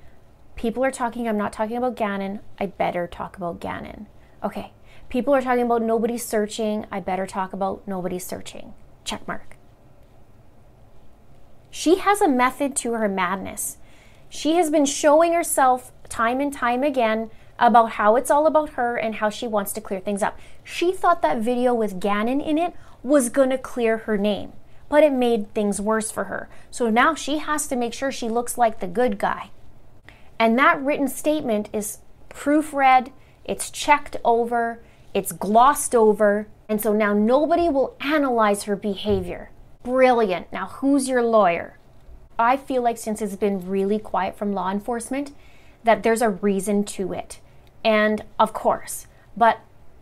people 0.56 0.84
are 0.84 0.92
talking, 0.92 1.28
I'm 1.28 1.38
not 1.38 1.54
talking 1.54 1.78
about 1.78 1.96
Gannon. 1.96 2.42
I 2.60 2.68
better 2.68 3.08
talk 3.08 3.38
about 3.38 3.60
Gannon. 3.60 4.08
Okay, 4.44 4.74
people 5.10 5.34
are 5.34 5.42
talking 5.42 5.64
about 5.64 5.82
nobody 5.82 6.18
searching. 6.18 6.86
I 6.92 7.00
better 7.00 7.26
talk 7.26 7.54
about 7.54 7.88
nobody 7.88 8.20
searching. 8.20 8.74
Check 9.04 9.28
mark. 9.28 9.58
She 11.72 11.98
has 11.98 12.22
a 12.22 12.28
method 12.28 12.76
to 12.78 12.94
her 12.94 13.10
madness. 13.10 13.78
She 14.30 14.56
has 14.56 14.70
been 14.70 14.86
showing 14.86 15.34
herself 15.34 15.92
time 16.08 16.40
and 16.40 16.54
time 16.54 16.84
again 16.84 17.32
about 17.58 17.94
how 17.94 18.16
it's 18.16 18.32
all 18.32 18.48
about 18.48 18.72
her 18.72 18.96
and 18.96 19.16
how 19.16 19.30
she 19.30 19.48
wants 19.48 19.74
to 19.74 19.82
clear 19.82 20.00
things 20.00 20.24
up. 20.24 20.40
She 20.64 20.94
thought 20.94 21.22
that 21.22 21.40
video 21.40 21.74
with 21.74 22.00
Gannon 22.00 22.40
in 22.40 22.58
it 22.58 22.74
was 23.04 23.30
going 23.30 23.50
to 23.50 23.58
clear 23.58 23.98
her 24.00 24.18
name, 24.18 24.54
but 24.88 25.04
it 25.04 25.12
made 25.12 25.54
things 25.54 25.82
worse 25.82 26.12
for 26.12 26.26
her. 26.26 26.48
So 26.72 26.90
now 26.90 27.16
she 27.16 27.40
has 27.40 27.68
to 27.68 27.76
make 27.76 27.94
sure 27.94 28.12
she 28.12 28.30
looks 28.30 28.58
like 28.58 28.80
the 28.80 28.88
good 28.88 29.18
guy. 29.18 29.50
And 30.38 30.58
that 30.58 30.82
written 30.82 31.08
statement 31.08 31.70
is 31.74 31.98
proofread, 32.30 33.12
it's 33.44 33.72
checked 33.72 34.16
over, 34.24 34.82
it's 35.14 35.32
glossed 35.32 35.96
over, 35.96 36.48
and 36.70 36.80
so 36.80 36.94
now 36.94 37.14
nobody 37.14 37.68
will 37.68 37.98
analyze 38.00 38.64
her 38.64 38.76
behavior. 38.76 39.50
Brilliant. 39.84 40.54
Now, 40.54 40.68
who's 40.68 41.10
your 41.10 41.24
lawyer? 41.24 41.79
I 42.40 42.56
feel 42.56 42.82
like 42.82 42.98
since 42.98 43.22
it's 43.22 43.36
been 43.36 43.70
really 43.70 44.00
quiet 44.00 44.38
from 44.38 44.54
law 44.54 44.72
enforcement, 44.72 45.36
that 45.84 46.04
there's 46.04 46.22
a 46.22 46.30
reason 46.30 46.86
to 46.86 47.12
it. 47.12 47.40
And 47.84 48.24
of 48.40 48.54
course, 48.54 49.08
but 49.36 49.60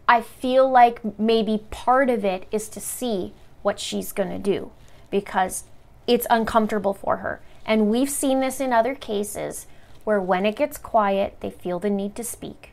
I 0.07 0.21
feel 0.21 0.69
like 0.69 1.19
maybe 1.19 1.63
part 1.71 2.11
of 2.11 2.23
it 2.23 2.47
is 2.51 2.69
to 2.69 2.79
see 2.79 3.33
what 3.63 3.79
she's 3.79 4.11
going 4.11 4.29
to 4.29 4.37
do 4.37 4.71
because 5.09 5.63
it's 6.05 6.27
uncomfortable 6.29 6.93
for 6.93 7.17
her. 7.17 7.41
And 7.65 7.89
we've 7.89 8.09
seen 8.09 8.39
this 8.39 8.59
in 8.59 8.71
other 8.71 8.95
cases 8.95 9.65
where 10.03 10.21
when 10.21 10.45
it 10.45 10.55
gets 10.55 10.77
quiet, 10.77 11.37
they 11.41 11.49
feel 11.49 11.79
the 11.79 11.89
need 11.89 12.15
to 12.15 12.23
speak. 12.23 12.71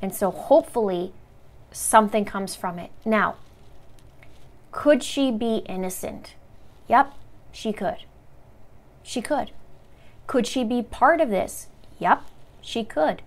And 0.00 0.14
so 0.14 0.30
hopefully 0.30 1.12
something 1.72 2.24
comes 2.24 2.54
from 2.54 2.78
it. 2.78 2.90
Now, 3.04 3.36
could 4.72 5.02
she 5.02 5.30
be 5.30 5.56
innocent? 5.66 6.34
Yep, 6.88 7.12
she 7.52 7.72
could. 7.72 7.98
She 9.02 9.20
could. 9.20 9.50
Could 10.26 10.46
she 10.46 10.64
be 10.64 10.82
part 10.82 11.20
of 11.20 11.30
this? 11.30 11.68
Yep, 11.98 12.22
she 12.60 12.84
could. 12.84 13.22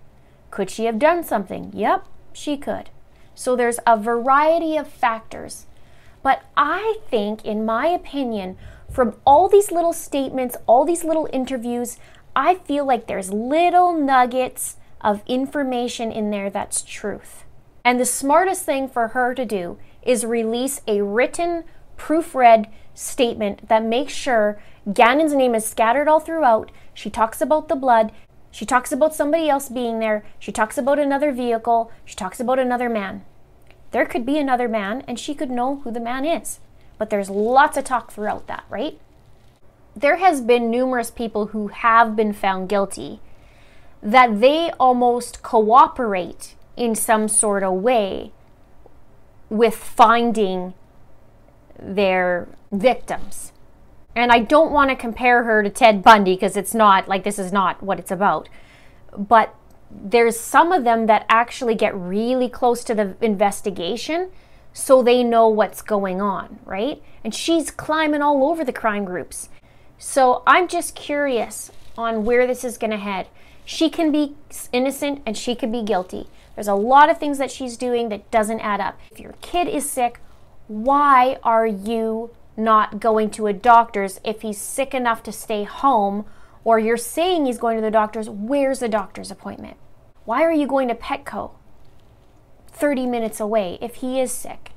Could 0.50 0.70
she 0.70 0.84
have 0.84 0.98
done 0.98 1.24
something? 1.24 1.70
Yep, 1.74 2.06
she 2.32 2.56
could. 2.56 2.90
So 3.34 3.56
there's 3.56 3.80
a 3.86 3.96
variety 3.96 4.76
of 4.76 4.88
factors. 4.88 5.66
But 6.22 6.42
I 6.56 6.98
think, 7.10 7.44
in 7.44 7.66
my 7.66 7.88
opinion, 7.88 8.56
from 8.90 9.16
all 9.26 9.48
these 9.48 9.72
little 9.72 9.92
statements, 9.92 10.56
all 10.66 10.84
these 10.84 11.04
little 11.04 11.28
interviews, 11.32 11.98
I 12.36 12.54
feel 12.54 12.86
like 12.86 13.06
there's 13.06 13.32
little 13.32 13.92
nuggets 13.92 14.76
of 15.00 15.22
information 15.26 16.10
in 16.10 16.30
there 16.30 16.48
that's 16.48 16.82
truth. 16.82 17.44
And 17.84 18.00
the 18.00 18.06
smartest 18.06 18.64
thing 18.64 18.88
for 18.88 19.08
her 19.08 19.34
to 19.34 19.44
do 19.44 19.78
is 20.02 20.24
release 20.24 20.80
a 20.86 21.02
written, 21.02 21.64
proofread 21.98 22.70
statement 22.94 23.68
that 23.68 23.84
makes 23.84 24.12
sure 24.12 24.60
Gannon's 24.92 25.34
name 25.34 25.54
is 25.54 25.66
scattered 25.66 26.08
all 26.08 26.20
throughout. 26.20 26.70
She 26.92 27.10
talks 27.10 27.40
about 27.40 27.68
the 27.68 27.76
blood. 27.76 28.12
She 28.50 28.64
talks 28.64 28.92
about 28.92 29.14
somebody 29.14 29.48
else 29.48 29.68
being 29.68 29.98
there. 29.98 30.24
She 30.38 30.52
talks 30.52 30.78
about 30.78 30.98
another 30.98 31.32
vehicle. 31.32 31.90
She 32.04 32.14
talks 32.14 32.38
about 32.38 32.58
another 32.58 32.88
man. 32.88 33.24
There 33.90 34.06
could 34.06 34.24
be 34.24 34.38
another 34.38 34.68
man, 34.68 35.02
and 35.08 35.18
she 35.18 35.34
could 35.34 35.50
know 35.50 35.76
who 35.76 35.90
the 35.90 36.00
man 36.00 36.24
is. 36.24 36.60
But 36.98 37.10
there's 37.10 37.30
lots 37.30 37.76
of 37.76 37.84
talk 37.84 38.12
throughout 38.12 38.46
that, 38.46 38.64
right? 38.68 38.98
There 39.96 40.16
has 40.16 40.40
been 40.40 40.70
numerous 40.70 41.10
people 41.10 41.46
who 41.46 41.68
have 41.68 42.16
been 42.16 42.32
found 42.32 42.68
guilty 42.68 43.20
that 44.02 44.40
they 44.40 44.70
almost 44.78 45.42
cooperate 45.42 46.54
in 46.76 46.94
some 46.94 47.28
sort 47.28 47.62
of 47.62 47.74
way 47.74 48.32
with 49.48 49.74
finding 49.74 50.74
their 51.78 52.48
victims. 52.72 53.52
And 54.16 54.30
I 54.30 54.40
don't 54.40 54.70
want 54.70 54.90
to 54.90 54.96
compare 54.96 55.44
her 55.44 55.62
to 55.62 55.70
Ted 55.70 56.02
Bundy 56.02 56.34
because 56.34 56.56
it's 56.56 56.74
not 56.74 57.08
like 57.08 57.24
this 57.24 57.38
is 57.38 57.52
not 57.52 57.82
what 57.82 57.98
it's 57.98 58.10
about. 58.10 58.48
But 59.16 59.54
there's 59.90 60.38
some 60.38 60.72
of 60.72 60.84
them 60.84 61.06
that 61.06 61.26
actually 61.28 61.74
get 61.74 61.94
really 61.94 62.48
close 62.48 62.84
to 62.84 62.94
the 62.94 63.16
investigation 63.20 64.30
so 64.72 65.02
they 65.02 65.22
know 65.22 65.48
what's 65.48 65.82
going 65.82 66.20
on, 66.20 66.58
right? 66.64 67.02
And 67.22 67.34
she's 67.34 67.70
climbing 67.70 68.22
all 68.22 68.44
over 68.48 68.64
the 68.64 68.72
crime 68.72 69.04
groups. 69.04 69.48
So 69.98 70.42
I'm 70.46 70.68
just 70.68 70.94
curious 70.96 71.70
on 71.96 72.24
where 72.24 72.46
this 72.46 72.64
is 72.64 72.76
going 72.76 72.90
to 72.90 72.96
head. 72.96 73.28
She 73.64 73.88
can 73.88 74.10
be 74.10 74.34
innocent 74.72 75.22
and 75.24 75.38
she 75.38 75.54
can 75.54 75.70
be 75.70 75.82
guilty. 75.82 76.28
There's 76.54 76.68
a 76.68 76.74
lot 76.74 77.08
of 77.08 77.18
things 77.18 77.38
that 77.38 77.50
she's 77.50 77.76
doing 77.76 78.08
that 78.10 78.30
doesn't 78.30 78.60
add 78.60 78.80
up. 78.80 78.98
If 79.10 79.20
your 79.20 79.34
kid 79.40 79.68
is 79.68 79.88
sick, 79.88 80.20
why 80.66 81.38
are 81.42 81.66
you 81.66 82.30
not 82.56 83.00
going 83.00 83.30
to 83.30 83.46
a 83.46 83.52
doctor's 83.52 84.20
if 84.24 84.42
he's 84.42 84.60
sick 84.60 84.94
enough 84.94 85.22
to 85.24 85.32
stay 85.32 85.64
home 85.64 86.24
or 86.62 86.78
you're 86.78 86.96
saying 86.96 87.44
he's 87.44 87.58
going 87.58 87.76
to 87.76 87.82
the 87.82 87.90
doctor's, 87.90 88.28
where's 88.30 88.78
the 88.78 88.88
doctor's 88.88 89.30
appointment? 89.30 89.76
Why 90.24 90.42
are 90.42 90.52
you 90.52 90.66
going 90.66 90.88
to 90.88 90.94
Petco 90.94 91.52
30 92.68 93.06
minutes 93.06 93.40
away 93.40 93.78
if 93.82 93.96
he 93.96 94.20
is 94.20 94.32
sick? 94.32 94.70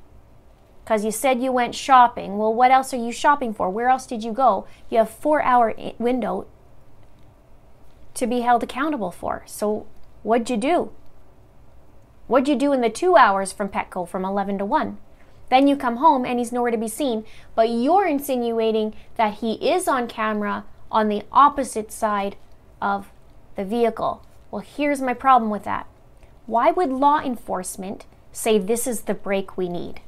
Because 0.84 1.04
you 1.04 1.10
said 1.10 1.42
you 1.42 1.52
went 1.52 1.74
shopping. 1.74 2.36
Well, 2.36 2.52
what 2.52 2.70
else 2.70 2.92
are 2.92 2.98
you 2.98 3.12
shopping 3.12 3.54
for? 3.54 3.70
Where 3.70 3.88
else 3.88 4.06
did 4.06 4.22
you 4.24 4.32
go? 4.32 4.66
You 4.90 4.98
have 4.98 5.10
four 5.10 5.42
hour 5.42 5.74
window 5.98 6.46
to 8.14 8.26
be 8.26 8.40
held 8.40 8.62
accountable 8.62 9.10
for. 9.10 9.42
So 9.46 9.86
what'd 10.22 10.50
you 10.50 10.56
do? 10.56 10.92
What'd 12.26 12.48
you 12.48 12.56
do 12.56 12.72
in 12.72 12.82
the 12.82 12.90
two 12.90 13.16
hours 13.16 13.52
from 13.52 13.70
Petco 13.70 14.06
from 14.06 14.24
11 14.24 14.58
to 14.58 14.64
1? 14.66 14.98
Then 15.50 15.66
you 15.66 15.76
come 15.76 15.96
home 15.96 16.24
and 16.24 16.38
he's 16.38 16.52
nowhere 16.52 16.70
to 16.70 16.76
be 16.76 16.88
seen, 16.88 17.24
but 17.54 17.70
you're 17.70 18.06
insinuating 18.06 18.94
that 19.16 19.34
he 19.34 19.54
is 19.54 19.88
on 19.88 20.08
camera 20.08 20.64
on 20.90 21.08
the 21.08 21.22
opposite 21.32 21.92
side 21.92 22.36
of 22.80 23.10
the 23.56 23.64
vehicle. 23.64 24.24
Well, 24.50 24.62
here's 24.62 25.00
my 25.00 25.14
problem 25.14 25.50
with 25.50 25.64
that. 25.64 25.86
Why 26.46 26.70
would 26.70 26.90
law 26.90 27.20
enforcement 27.20 28.06
say 28.32 28.58
this 28.58 28.86
is 28.86 29.02
the 29.02 29.14
break 29.14 29.56
we 29.56 29.68
need? 29.68 30.00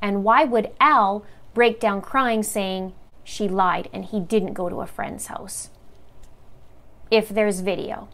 And 0.00 0.24
why 0.24 0.44
would 0.44 0.70
Al 0.80 1.24
break 1.54 1.80
down 1.80 2.00
crying 2.00 2.42
saying 2.42 2.92
she 3.24 3.48
lied 3.48 3.88
and 3.92 4.04
he 4.04 4.20
didn't 4.20 4.52
go 4.52 4.68
to 4.68 4.80
a 4.80 4.86
friend's 4.86 5.26
house? 5.26 5.70
If 7.10 7.28
there's 7.28 7.60
video. 7.60 8.08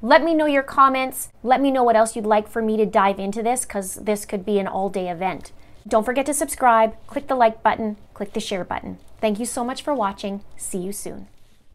Let 0.00 0.24
me 0.24 0.34
know 0.34 0.46
your 0.46 0.64
comments. 0.64 1.28
Let 1.44 1.60
me 1.60 1.70
know 1.70 1.84
what 1.84 1.94
else 1.94 2.16
you'd 2.16 2.26
like 2.26 2.48
for 2.48 2.60
me 2.60 2.76
to 2.76 2.86
dive 2.86 3.20
into 3.20 3.42
this 3.42 3.64
because 3.64 3.94
this 3.94 4.24
could 4.24 4.44
be 4.44 4.58
an 4.58 4.66
all 4.66 4.88
day 4.88 5.08
event. 5.08 5.52
Don't 5.86 6.04
forget 6.04 6.26
to 6.26 6.34
subscribe, 6.34 6.94
click 7.06 7.26
the 7.26 7.34
like 7.34 7.62
button, 7.62 7.96
click 8.14 8.32
the 8.32 8.40
share 8.40 8.64
button. 8.64 8.98
Thank 9.20 9.38
you 9.38 9.46
so 9.46 9.64
much 9.64 9.82
for 9.82 9.94
watching. 9.94 10.42
See 10.56 10.78
you 10.78 10.92
soon. 10.92 11.28